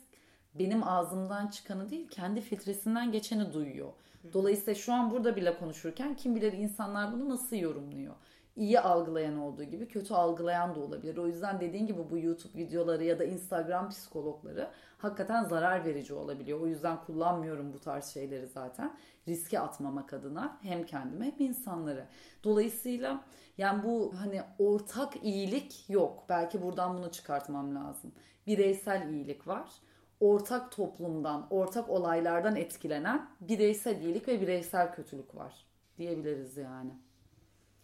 benim 0.55 0.83
ağzımdan 0.83 1.49
çıkanı 1.49 1.91
değil 1.91 2.09
kendi 2.09 2.41
filtresinden 2.41 3.13
geçeni 3.13 3.53
duyuyor. 3.53 3.93
Dolayısıyla 4.33 4.75
şu 4.75 4.93
an 4.93 5.11
burada 5.11 5.37
bile 5.37 5.59
konuşurken 5.59 6.17
kim 6.17 6.37
bilir 6.37 6.53
insanlar 6.53 7.13
bunu 7.13 7.29
nasıl 7.29 7.57
yorumluyor. 7.57 8.15
İyi 8.59 8.81
algılayan 8.81 9.39
olduğu 9.39 9.65
gibi 9.65 9.89
kötü 9.89 10.15
algılayan 10.15 10.75
da 10.75 10.81
olabilir. 10.81 11.17
O 11.17 11.27
yüzden 11.27 11.61
dediğin 11.61 11.87
gibi 11.87 12.11
bu 12.11 12.19
YouTube 12.19 12.59
videoları 12.59 13.05
ya 13.05 13.19
da 13.19 13.25
Instagram 13.25 13.89
psikologları 13.89 14.71
hakikaten 14.99 15.45
zarar 15.45 15.85
verici 15.85 16.15
olabiliyor. 16.15 16.61
O 16.61 16.67
yüzden 16.67 17.05
kullanmıyorum 17.05 17.73
bu 17.73 17.79
tarz 17.79 18.05
şeyleri 18.05 18.47
zaten. 18.47 18.97
Riske 19.29 19.61
atmamak 19.61 20.13
adına 20.13 20.59
hem 20.63 20.87
kendime 20.87 21.25
hem 21.25 21.47
insanları. 21.47 22.07
Dolayısıyla 22.45 23.25
yani 23.59 23.85
bu 23.85 24.15
hani 24.17 24.43
ortak 24.59 25.25
iyilik 25.25 25.91
yok. 25.91 26.25
Belki 26.29 26.63
buradan 26.63 26.99
bunu 26.99 27.11
çıkartmam 27.11 27.75
lazım. 27.75 28.13
Bireysel 28.47 29.09
iyilik 29.09 29.47
var. 29.47 29.71
Ortak 30.21 30.73
toplumdan, 30.73 31.47
ortak 31.51 31.91
olaylardan 31.91 32.57
etkilenen 32.57 33.29
bireysel 33.41 34.01
iyilik 34.01 34.29
ve 34.29 34.41
bireysel 34.41 34.95
kötülük 34.95 35.37
var 35.37 35.67
diyebiliriz 35.99 36.57
yani. 36.57 36.91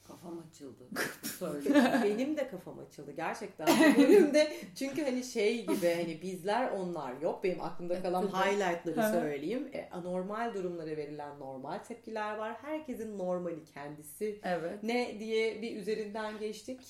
Kafam 0.09 0.45
açıldı. 0.49 0.85
Söyle. 1.39 2.01
Benim 2.05 2.37
de 2.37 2.49
kafam 2.49 2.79
açıldı 2.79 3.13
gerçekten 3.13 3.67
bu 3.67 4.03
bölümde. 4.03 4.53
Çünkü 4.79 5.05
hani 5.05 5.25
şey 5.25 5.67
gibi 5.67 5.95
hani 5.95 6.23
bizler 6.23 6.71
onlar 6.71 7.21
yok. 7.21 7.45
Benim 7.45 7.61
aklımda 7.61 8.03
kalan 8.03 8.31
tabii. 8.31 8.51
highlightları 8.51 9.13
söyleyeyim. 9.13 9.71
E, 9.73 9.89
anormal 9.91 10.55
durumlara 10.55 10.97
verilen 10.97 11.39
normal 11.39 11.79
tepkiler 11.79 12.37
var. 12.37 12.57
Herkesin 12.63 13.19
normali 13.19 13.65
kendisi. 13.65 14.41
Evet. 14.43 14.83
Ne 14.83 15.19
diye 15.19 15.63
bir 15.63 15.77
üzerinden 15.77 16.39
geçtik. 16.39 16.81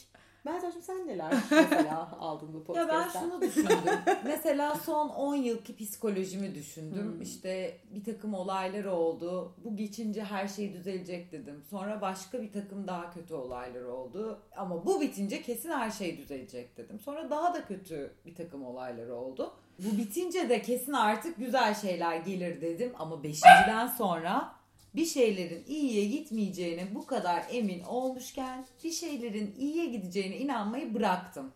Meltemciğim 0.44 0.82
sen 0.82 1.06
neler 1.06 1.34
mesela 1.50 2.10
aldın 2.20 2.48
bu 2.68 2.74
Ya 2.74 2.88
ben 2.88 2.88
podcast'ten? 2.88 3.20
şunu 3.20 3.40
düşündüm. 3.40 3.76
Mesela 4.24 4.74
son 4.74 5.08
10 5.08 5.34
yılki 5.36 5.76
psikolojimi 5.76 6.54
düşündüm. 6.54 7.12
Hmm. 7.12 7.22
İşte 7.22 7.78
bir 7.90 8.04
takım 8.04 8.34
olaylar 8.34 8.84
oldu. 8.84 9.54
Bu 9.64 9.76
geçince 9.76 10.24
her 10.24 10.48
şey 10.48 10.72
düzelecek 10.72 11.32
dedim. 11.32 11.62
Sonra 11.70 12.00
başka 12.00 12.42
bir 12.42 12.52
takım 12.52 12.86
daha 12.86 13.10
kötü 13.10 13.34
olaylar 13.34 13.82
oldu. 13.82 14.38
Ama 14.56 14.86
bu 14.86 15.00
bitince 15.00 15.42
kesin 15.42 15.70
her 15.70 15.90
şey 15.90 16.18
düzelecek 16.18 16.76
dedim. 16.76 17.00
Sonra 17.00 17.30
daha 17.30 17.54
da 17.54 17.64
kötü 17.64 18.14
bir 18.26 18.34
takım 18.34 18.64
olaylar 18.66 19.08
oldu. 19.08 19.52
Bu 19.78 19.98
bitince 19.98 20.48
de 20.48 20.62
kesin 20.62 20.92
artık 20.92 21.36
güzel 21.36 21.74
şeyler 21.74 22.16
gelir 22.16 22.60
dedim. 22.60 22.92
Ama 22.98 23.22
beşinciden 23.22 23.86
sonra 23.86 24.52
bir 24.96 25.04
şeylerin 25.04 25.64
iyiye 25.66 26.04
gitmeyeceğine 26.04 26.94
bu 26.94 27.06
kadar 27.06 27.44
emin 27.50 27.82
olmuşken 27.82 28.66
bir 28.84 28.90
şeylerin 28.90 29.54
iyiye 29.58 29.86
gideceğine 29.86 30.36
inanmayı 30.38 30.94
bıraktım 30.94 31.52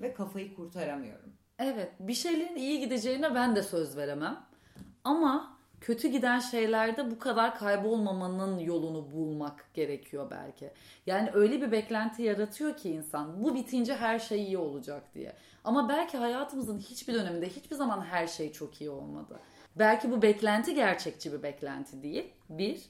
ve 0.00 0.14
kafayı 0.14 0.54
kurtaramıyorum. 0.54 1.32
Evet, 1.58 1.92
bir 2.00 2.14
şeylerin 2.14 2.56
iyi 2.56 2.80
gideceğine 2.80 3.34
ben 3.34 3.56
de 3.56 3.62
söz 3.62 3.96
veremem. 3.96 4.46
Ama 5.04 5.56
kötü 5.80 6.08
giden 6.08 6.38
şeylerde 6.38 7.10
bu 7.10 7.18
kadar 7.18 7.58
kaybolmamanın 7.58 8.58
yolunu 8.58 9.12
bulmak 9.12 9.74
gerekiyor 9.74 10.30
belki. 10.30 10.70
Yani 11.06 11.30
öyle 11.34 11.62
bir 11.62 11.72
beklenti 11.72 12.22
yaratıyor 12.22 12.76
ki 12.76 12.90
insan 12.90 13.44
bu 13.44 13.54
bitince 13.54 13.94
her 13.94 14.18
şey 14.18 14.42
iyi 14.42 14.58
olacak 14.58 15.14
diye. 15.14 15.32
Ama 15.64 15.88
belki 15.88 16.16
hayatımızın 16.16 16.78
hiçbir 16.78 17.14
döneminde 17.14 17.48
hiçbir 17.48 17.76
zaman 17.76 18.00
her 18.00 18.26
şey 18.26 18.52
çok 18.52 18.80
iyi 18.80 18.90
olmadı. 18.90 19.40
Belki 19.78 20.10
bu 20.10 20.22
beklenti 20.22 20.74
gerçekçi 20.74 21.32
bir 21.32 21.42
beklenti 21.42 22.02
değil. 22.02 22.32
Bir. 22.50 22.82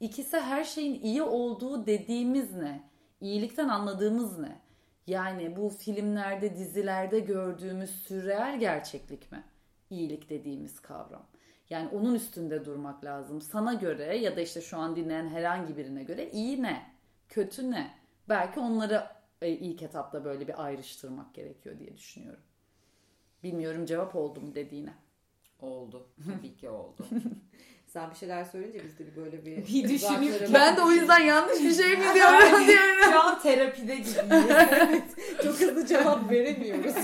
İkisi 0.00 0.40
her 0.40 0.64
şeyin 0.64 1.02
iyi 1.02 1.22
olduğu 1.22 1.86
dediğimiz 1.86 2.52
ne? 2.52 2.90
İyilikten 3.20 3.68
anladığımız 3.68 4.38
ne? 4.38 4.60
Yani 5.06 5.56
bu 5.56 5.68
filmlerde, 5.68 6.56
dizilerde 6.56 7.20
gördüğümüz 7.20 7.90
sürreel 7.90 8.60
gerçeklik 8.60 9.32
mi? 9.32 9.44
İyilik 9.90 10.30
dediğimiz 10.30 10.80
kavram. 10.80 11.26
Yani 11.70 11.88
onun 11.88 12.14
üstünde 12.14 12.64
durmak 12.64 13.04
lazım. 13.04 13.40
Sana 13.40 13.74
göre 13.74 14.16
ya 14.16 14.36
da 14.36 14.40
işte 14.40 14.60
şu 14.60 14.78
an 14.78 14.96
dinleyen 14.96 15.28
herhangi 15.28 15.76
birine 15.76 16.04
göre 16.04 16.30
iyi 16.30 16.62
ne? 16.62 16.82
Kötü 17.28 17.70
ne? 17.70 17.94
Belki 18.28 18.60
onları 18.60 19.06
e, 19.42 19.48
ilk 19.50 19.82
etapta 19.82 20.24
böyle 20.24 20.48
bir 20.48 20.64
ayrıştırmak 20.64 21.34
gerekiyor 21.34 21.78
diye 21.78 21.96
düşünüyorum. 21.96 22.42
Bilmiyorum 23.42 23.86
cevap 23.86 24.16
oldu 24.16 24.40
mu 24.40 24.54
dediğine. 24.54 24.94
Oldu. 25.60 26.08
Tabii 26.26 26.56
ki 26.56 26.70
oldu. 26.70 27.06
Sen 27.86 28.10
bir 28.10 28.16
şeyler 28.16 28.44
söyleyince 28.44 28.84
biz 28.84 28.98
de 28.98 29.06
bir 29.06 29.16
böyle 29.16 29.46
bir... 29.46 29.66
Bir 29.66 29.94
uzaklara 29.94 30.54
Ben 30.54 30.76
de 30.76 30.82
o 30.82 30.90
yüzden 30.90 31.20
yanlış 31.20 31.60
bir 31.60 31.74
şey 31.74 31.96
mi 31.96 32.04
diyorum 32.14 32.66
diyorum. 32.66 33.12
Şu 33.12 33.20
an 33.20 33.40
terapide 33.42 33.96
gibiyiz. 33.96 35.04
Çok 35.42 35.60
hızlı 35.60 35.86
cevap 35.86 36.30
veremiyoruz. 36.30 36.94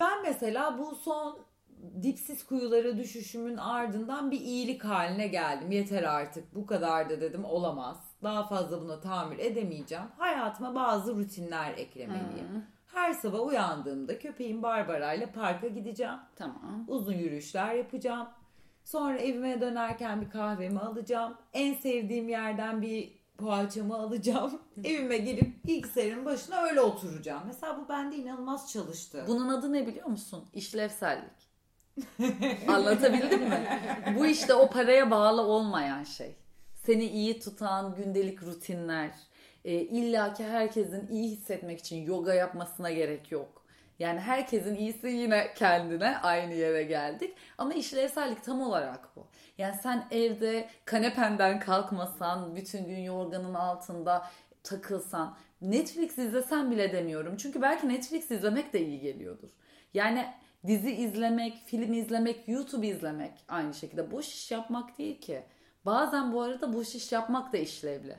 Ben 0.00 0.22
mesela 0.22 0.78
bu 0.78 0.94
son 0.94 1.38
dipsiz 2.02 2.46
kuyulara 2.46 2.96
düşüşümün 2.96 3.56
ardından 3.56 4.30
bir 4.30 4.40
iyilik 4.40 4.84
haline 4.84 5.26
geldim. 5.26 5.70
Yeter 5.70 6.02
artık 6.02 6.54
bu 6.54 6.66
kadar 6.66 7.10
da 7.10 7.20
dedim 7.20 7.44
olamaz. 7.44 7.96
Daha 8.22 8.46
fazla 8.46 8.80
buna 8.80 9.00
tahammül 9.00 9.38
edemeyeceğim. 9.38 10.04
Hayatıma 10.18 10.74
bazı 10.74 11.16
rutinler 11.16 11.72
eklemeliyim. 11.76 12.66
Her 12.92 13.12
sabah 13.12 13.46
uyandığımda 13.46 14.18
köpeğim 14.18 14.62
Barbara 14.62 15.14
ile 15.14 15.26
parka 15.26 15.68
gideceğim. 15.68 16.18
Tamam. 16.36 16.84
Uzun 16.88 17.12
yürüyüşler 17.12 17.74
yapacağım. 17.74 18.28
Sonra 18.84 19.18
evime 19.18 19.60
dönerken 19.60 20.20
bir 20.20 20.30
kahvemi 20.30 20.80
alacağım. 20.80 21.34
En 21.52 21.74
sevdiğim 21.74 22.28
yerden 22.28 22.82
bir 22.82 23.12
poğaçamı 23.38 23.96
alacağım. 23.96 24.60
Evime 24.84 25.18
gelip 25.18 25.66
bilgisayarın 25.66 26.24
başına 26.24 26.62
öyle 26.62 26.80
oturacağım. 26.80 27.42
Mesela 27.46 27.78
bu 27.80 27.88
bende 27.88 28.16
inanılmaz 28.16 28.72
çalıştı. 28.72 29.24
Bunun 29.28 29.48
adı 29.48 29.72
ne 29.72 29.86
biliyor 29.86 30.06
musun? 30.06 30.44
İşlevsellik. 30.52 31.52
Anlatabildim 32.68 33.40
mi? 33.42 33.80
Bu 34.18 34.26
işte 34.26 34.54
o 34.54 34.70
paraya 34.70 35.10
bağlı 35.10 35.42
olmayan 35.42 36.04
şey. 36.04 36.36
Seni 36.86 37.04
iyi 37.04 37.40
tutan 37.40 37.94
gündelik 37.94 38.42
rutinler. 38.42 39.10
E, 39.64 39.72
İlla 39.72 40.34
ki 40.34 40.44
herkesin 40.44 41.08
iyi 41.08 41.30
hissetmek 41.30 41.78
için 41.78 42.06
yoga 42.06 42.34
yapmasına 42.34 42.90
gerek 42.90 43.32
yok. 43.32 43.62
Yani 43.98 44.20
herkesin 44.20 44.74
iyisi 44.74 45.08
yine 45.08 45.54
kendine 45.54 46.18
aynı 46.18 46.54
yere 46.54 46.82
geldik. 46.82 47.34
Ama 47.58 47.74
işlevsellik 47.74 48.44
tam 48.44 48.60
olarak 48.60 49.16
bu. 49.16 49.26
Yani 49.58 49.74
sen 49.82 50.06
evde 50.10 50.68
kanependen 50.84 51.60
kalkmasan, 51.60 52.56
bütün 52.56 52.84
gün 52.84 52.98
yorganın 52.98 53.54
altında 53.54 54.26
takılsan, 54.62 55.36
Netflix 55.60 56.18
izlesen 56.18 56.70
bile 56.70 56.92
demiyorum. 56.92 57.36
Çünkü 57.36 57.62
belki 57.62 57.88
Netflix 57.88 58.30
izlemek 58.30 58.72
de 58.72 58.86
iyi 58.86 59.00
geliyordur. 59.00 59.48
Yani 59.94 60.26
dizi 60.66 60.90
izlemek, 60.90 61.62
film 61.66 61.92
izlemek, 61.92 62.48
YouTube 62.48 62.86
izlemek 62.86 63.32
aynı 63.48 63.74
şekilde 63.74 64.10
boş 64.10 64.28
iş 64.28 64.50
yapmak 64.50 64.98
değil 64.98 65.20
ki. 65.20 65.42
Bazen 65.86 66.32
bu 66.32 66.42
arada 66.42 66.72
boş 66.74 66.94
iş 66.94 67.12
yapmak 67.12 67.52
da 67.52 67.56
işlevli. 67.56 68.16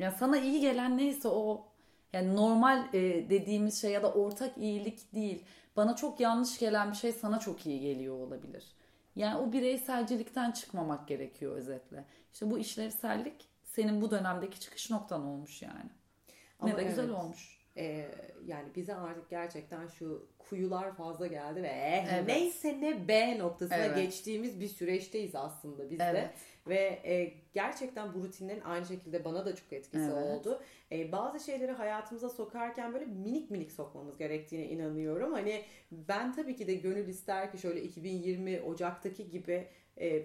Yani 0.00 0.14
sana 0.18 0.38
iyi 0.38 0.60
gelen 0.60 0.96
neyse 0.98 1.28
o 1.28 1.66
yani 2.12 2.36
normal 2.36 2.94
e, 2.94 3.30
dediğimiz 3.30 3.80
şey 3.80 3.90
ya 3.90 4.02
da 4.02 4.12
ortak 4.12 4.58
iyilik 4.58 5.14
değil. 5.14 5.44
Bana 5.76 5.96
çok 5.96 6.20
yanlış 6.20 6.58
gelen 6.58 6.90
bir 6.90 6.96
şey 6.96 7.12
sana 7.12 7.38
çok 7.38 7.66
iyi 7.66 7.80
geliyor 7.80 8.14
olabilir. 8.14 8.64
Yani 9.16 9.36
o 9.36 9.52
bireyselcilikten 9.52 10.50
çıkmamak 10.50 11.08
gerekiyor 11.08 11.56
özetle. 11.56 12.04
İşte 12.32 12.50
bu 12.50 12.58
işlevsellik 12.58 13.48
senin 13.64 14.00
bu 14.00 14.10
dönemdeki 14.10 14.60
çıkış 14.60 14.90
noktan 14.90 15.26
olmuş 15.26 15.62
yani. 15.62 15.90
Ama 16.60 16.72
ne 16.72 16.76
de 16.76 16.84
güzel 16.84 17.04
evet. 17.04 17.14
olmuş. 17.14 17.59
Ee, 17.80 18.06
yani 18.46 18.68
bize 18.76 18.94
artık 18.94 19.30
gerçekten 19.30 19.86
şu 19.86 20.26
kuyular 20.38 20.92
fazla 20.96 21.26
geldi 21.26 21.62
ve 21.62 21.68
eh, 21.68 22.12
Evet. 22.14 22.26
neyse 22.26 22.80
ne 22.80 23.08
B 23.08 23.38
noktasına 23.38 23.76
Evet. 23.84 23.96
geçtiğimiz 23.96 24.60
bir 24.60 24.68
süreçteyiz 24.68 25.34
aslında 25.34 25.90
biz 25.90 25.98
de. 25.98 26.04
Evet. 26.10 26.30
Ve 26.66 27.00
e, 27.04 27.32
gerçekten 27.52 28.14
bu 28.14 28.22
rutinlerin 28.22 28.60
aynı 28.60 28.86
şekilde 28.86 29.24
bana 29.24 29.46
da 29.46 29.56
çok 29.56 29.72
etkisi 29.72 30.10
Evet. 30.12 30.12
oldu. 30.40 30.62
E, 30.92 31.12
bazı 31.12 31.40
şeyleri 31.44 31.72
hayatımıza 31.72 32.28
sokarken 32.28 32.92
böyle 32.92 33.04
minik 33.04 33.50
minik 33.50 33.72
sokmamız 33.72 34.18
gerektiğine 34.18 34.66
inanıyorum. 34.66 35.32
Hani 35.32 35.62
ben 35.92 36.32
tabii 36.34 36.56
ki 36.56 36.66
de 36.66 36.74
gönül 36.74 37.08
ister 37.08 37.52
ki 37.52 37.58
şöyle 37.58 37.82
2020 37.82 38.60
Ocak'taki 38.60 39.30
gibi 39.30 39.52
e, 39.52 39.68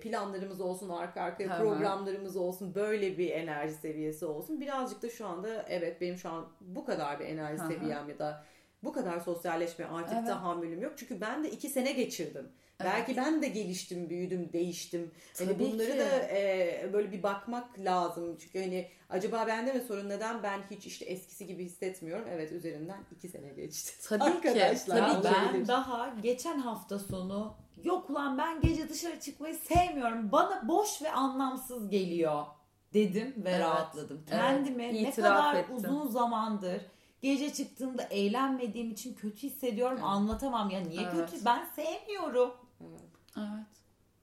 planlarımız 0.01 0.61
olsun, 0.61 0.89
arka 0.89 1.21
arkaya 1.21 1.53
hı. 1.53 1.61
programlarımız 1.61 2.37
olsun, 2.37 2.75
böyle 2.75 3.17
bir 3.17 3.31
enerji 3.31 3.73
seviyesi 3.73 4.25
olsun. 4.25 4.61
Birazcık 4.61 5.01
da 5.01 5.09
şu 5.09 5.27
anda 5.27 5.65
evet 5.69 6.01
benim 6.01 6.17
şu 6.17 6.29
an 6.29 6.47
bu 6.61 6.85
kadar 6.85 7.19
bir 7.19 7.25
enerji 7.25 7.63
Hı 7.63 7.67
hı. 7.67 7.73
seviyem 7.73 8.09
ya 8.09 8.19
da 8.19 8.45
bu 8.83 8.93
kadar 8.93 9.19
sosyalleşme 9.19 9.85
artık 9.85 10.17
Evet. 10.17 10.27
tahammülüm 10.27 10.81
yok. 10.81 10.93
Çünkü 10.97 11.21
ben 11.21 11.43
de 11.43 11.51
iki 11.51 11.69
sene 11.69 11.91
geçirdim. 11.91 12.49
Evet. 12.79 12.91
Belki 12.93 13.17
ben 13.17 13.41
de 13.41 13.47
geliştim, 13.47 14.09
büyüdüm, 14.09 14.49
değiştim. 14.53 15.11
Hani 15.37 15.47
Tabii 15.53 15.59
bunları 15.63 15.91
ki. 15.91 15.97
da 15.99 16.19
e, 16.29 16.89
böyle 16.93 17.11
bir 17.11 17.23
bakmak 17.23 17.79
lazım. 17.79 18.37
Çünkü 18.39 18.59
hani 18.59 18.87
acaba 19.09 19.47
bende 19.47 19.73
mi 19.73 19.81
sorun 19.87 20.09
neden 20.09 20.43
ben 20.43 20.59
hiç 20.71 20.85
işte 20.85 21.05
eskisi 21.05 21.47
gibi 21.47 21.65
hissetmiyorum. 21.65 22.25
Evet 22.31 22.51
üzerinden 22.51 22.97
iki 23.17 23.27
sene 23.29 23.49
geçti. 23.49 23.93
Tabii 24.09 24.23
Arkadaşlar, 24.23 24.97
tabii 24.97 25.11
ki. 25.11 25.27
olabilir. 25.27 25.53
ben 25.53 25.67
daha 25.67 26.13
geçen 26.23 26.59
hafta 26.59 26.99
sonu 26.99 27.53
yok 27.83 28.09
ulan 28.09 28.37
ben 28.37 28.61
gece 28.61 28.89
dışarı 28.89 29.19
çıkmayı 29.19 29.55
sevmiyorum. 29.55 30.31
Bana 30.31 30.67
boş 30.67 31.01
ve 31.01 31.11
anlamsız 31.11 31.89
geliyor 31.89 32.45
dedim 32.93 33.33
ve 33.37 33.49
Evet, 33.49 33.59
rahatladım. 33.59 34.17
evet. 34.17 34.29
Kendimi 34.41 34.83
ne 34.93 34.99
İtiraf 34.99 35.15
kadar 35.37 35.55
ettim. 35.55 35.75
uzun 35.75 36.07
zamandır 36.07 36.81
gece 37.21 37.53
çıktığımda 37.53 38.03
eğlenmediğim 38.03 38.91
için 38.91 39.13
kötü 39.13 39.47
hissediyorum 39.47 39.95
Evet. 39.97 40.07
anlatamam 40.07 40.69
ya 40.69 40.79
niye 40.79 41.01
Evet. 41.01 41.31
kötü 41.31 41.45
ben 41.45 41.65
sevmiyorum. 41.75 42.53
Evet. 43.37 43.65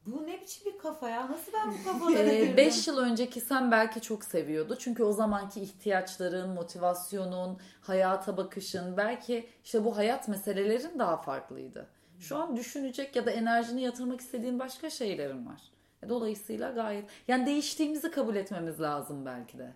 Bu 0.07 0.27
ne 0.27 0.41
biçim 0.41 0.73
bir 0.73 0.79
kafa 0.79 1.09
ya? 1.09 1.31
Nasıl 1.31 1.53
ben 1.53 1.73
bu 1.73 1.85
kafalara 1.85 2.35
girdim? 2.35 2.57
5 2.57 2.89
yıl 2.89 2.99
önceki 2.99 3.41
sen 3.41 3.71
belki 3.71 4.01
çok 4.01 4.25
seviyordu. 4.25 4.77
Çünkü 4.79 5.03
o 5.03 5.13
zamanki 5.13 5.61
ihtiyaçların, 5.61 6.49
motivasyonun, 6.51 7.59
hayata 7.81 8.37
bakışın, 8.37 8.97
belki 8.97 9.49
işte 9.65 9.85
bu 9.85 9.97
hayat 9.97 10.29
meselelerin 10.29 10.99
daha 10.99 11.17
farklıydı. 11.17 11.89
Şu 12.21 12.37
an 12.37 12.57
düşünecek 12.57 13.17
ya 13.17 13.27
da 13.27 13.31
enerjini 13.31 13.83
yatırmak 13.83 14.21
istediğin 14.21 14.59
başka 14.59 14.91
şeylerin 14.91 15.47
var. 15.47 15.61
E, 16.03 16.09
Dolayısıyla 16.09 16.71
gayet 16.71 17.05
yani 17.29 17.47
değiştiğimizi 17.47 18.11
kabul 18.11 18.37
etmemiz 18.37 18.81
lazım 18.81 19.27
belki 19.27 19.59
de. 19.59 19.73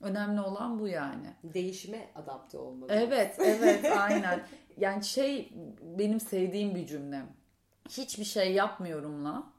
Önemli 0.00 0.40
olan 0.40 0.78
bu 0.78 0.88
yani. 0.88 1.26
Değişime 1.44 2.10
adapte 2.14 2.58
olmalı. 2.58 2.90
Evet, 2.92 3.36
evet, 3.38 3.84
aynen. 3.96 4.42
Yani 4.76 5.04
şey 5.04 5.52
benim 5.82 6.20
sevdiğim 6.20 6.74
bir 6.74 6.86
cümlem. 6.86 7.26
Hiçbir 7.88 8.24
şey 8.24 8.52
yapmıyorumla 8.52 9.52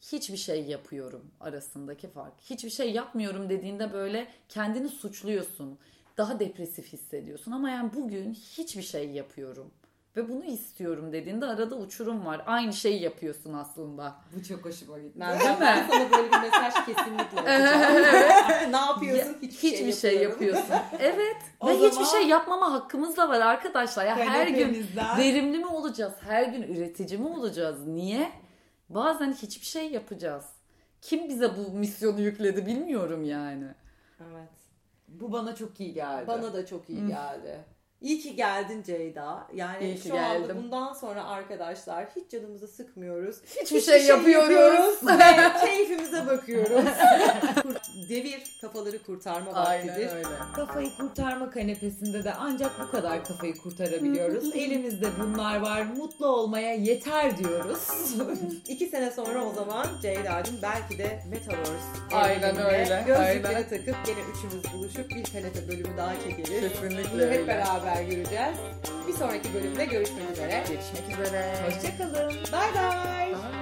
hiçbir 0.00 0.36
şey 0.36 0.64
yapıyorum 0.64 1.30
arasındaki 1.40 2.08
fark. 2.08 2.40
Hiçbir 2.40 2.70
şey 2.70 2.92
yapmıyorum 2.92 3.48
dediğinde 3.48 3.92
böyle 3.92 4.28
kendini 4.48 4.88
suçluyorsun. 4.88 5.78
Daha 6.16 6.40
depresif 6.40 6.92
hissediyorsun 6.92 7.52
ama 7.52 7.70
yani 7.70 7.90
bugün 7.94 8.34
hiçbir 8.34 8.82
şey 8.82 9.10
yapıyorum 9.10 9.70
ve 10.16 10.28
bunu 10.28 10.44
istiyorum 10.44 11.12
dediğinde 11.12 11.46
arada 11.46 11.76
uçurum 11.76 12.26
var. 12.26 12.42
Aynı 12.46 12.72
şeyi 12.72 13.02
yapıyorsun 13.02 13.52
aslında. 13.52 14.14
Bu 14.36 14.42
çok 14.44 14.64
hoşuma 14.64 14.98
gitti. 14.98 15.20
Ben, 15.20 15.38
Değil 15.40 15.50
mi? 15.50 15.86
sana 15.90 16.10
böyle 16.10 16.32
bir 16.32 16.38
mesaj 16.40 16.74
kesinlikle 16.74 17.40
atacağım. 17.40 18.72
ne 18.72 18.76
yapıyorsun? 18.76 19.32
Ya, 19.32 19.38
Hiçbir, 19.42 19.68
hiçbir 19.70 19.92
şey, 19.92 20.22
yapıyorum. 20.22 20.58
yapıyorsun. 20.58 20.86
Evet. 21.00 21.36
O 21.60 21.68
ve 21.68 21.74
hiçbir 21.74 21.90
zaman- 21.90 22.04
şey 22.10 22.26
yapmama 22.26 22.72
hakkımız 22.72 23.16
da 23.16 23.28
var 23.28 23.40
arkadaşlar. 23.40 24.06
Ya 24.06 24.16
her 24.16 24.46
gün 24.48 24.86
verimli 25.18 25.58
mi 25.58 25.66
olacağız? 25.66 26.12
Her 26.20 26.44
gün 26.44 26.62
üretici 26.62 27.18
mi 27.20 27.28
olacağız? 27.28 27.86
Niye? 27.86 28.32
Bazen 28.88 29.32
hiçbir 29.32 29.66
şey 29.66 29.90
yapacağız. 29.90 30.44
Kim 31.02 31.28
bize 31.28 31.50
bu 31.56 31.72
misyonu 31.72 32.20
yükledi 32.20 32.66
bilmiyorum 32.66 33.24
yani. 33.24 33.64
Evet. 34.20 34.48
Bu 35.08 35.32
bana 35.32 35.54
çok 35.54 35.80
iyi 35.80 35.92
geldi. 35.92 36.26
Bana 36.26 36.52
da 36.54 36.66
çok 36.66 36.90
iyi 36.90 37.06
geldi. 37.06 37.64
İyi 38.02 38.20
ki 38.20 38.36
geldin 38.36 38.82
Ceyda. 38.82 39.46
Yani 39.54 39.84
İyi 39.84 39.96
ki 39.96 40.08
şu 40.08 40.14
anda 40.18 40.38
geldim. 40.38 40.56
bundan 40.62 40.92
sonra 40.92 41.24
arkadaşlar 41.24 42.06
hiç 42.16 42.30
canımızı 42.30 42.68
sıkmıyoruz. 42.68 43.36
Hiçbir 43.62 43.80
şey 43.80 44.04
yapıyoruz. 44.06 44.94
ve 45.06 45.66
keyfimize 45.66 46.26
bakıyoruz. 46.26 46.84
Devir 48.08 48.42
kafaları 48.60 49.02
kurtarma 49.02 49.52
Aynen 49.52 49.88
vaktidir. 49.88 50.12
öyle. 50.16 50.26
Kafayı 50.56 50.88
kurtarma 51.00 51.50
kanepesinde 51.50 52.24
de 52.24 52.32
ancak 52.34 52.70
bu 52.80 52.90
kadar 52.90 53.24
kafayı 53.24 53.56
kurtarabiliyoruz. 53.56 54.44
Elimizde 54.56 55.06
bunlar 55.20 55.60
var. 55.60 55.82
Mutlu 55.96 56.26
olmaya 56.26 56.74
yeter 56.74 57.38
diyoruz. 57.38 57.78
İki 58.68 58.86
sene 58.86 59.10
sonra 59.10 59.44
o 59.44 59.52
zaman 59.52 59.86
Ceyda'cığım 60.02 60.56
belki 60.62 60.98
de 60.98 61.22
Metaverse 61.30 61.72
Aynen 62.12 62.56
öyle, 62.56 63.04
Gözlükleri 63.06 63.46
aynen. 63.46 63.68
takıp 63.68 63.96
gene 64.06 64.18
üçümüz 64.36 64.72
buluşup 64.74 65.10
bir 65.10 65.24
kanepe 65.24 65.68
bölümü 65.68 65.96
daha 65.96 66.14
çekeriz. 66.20 66.72
Kesinlikle 66.72 67.12
Bunu 67.12 67.22
hep 67.22 67.30
öyle. 67.30 67.46
beraber 67.46 67.91
göreceğiz. 68.00 68.56
Bir 69.08 69.12
sonraki 69.12 69.54
bölümde 69.54 69.84
görüşmek 69.84 70.30
üzere. 70.32 70.64
Görüşmek 70.68 71.18
üzere. 71.18 71.54
Hoşçakalın. 71.66 72.32
Bay 72.52 72.74
bay. 72.74 73.61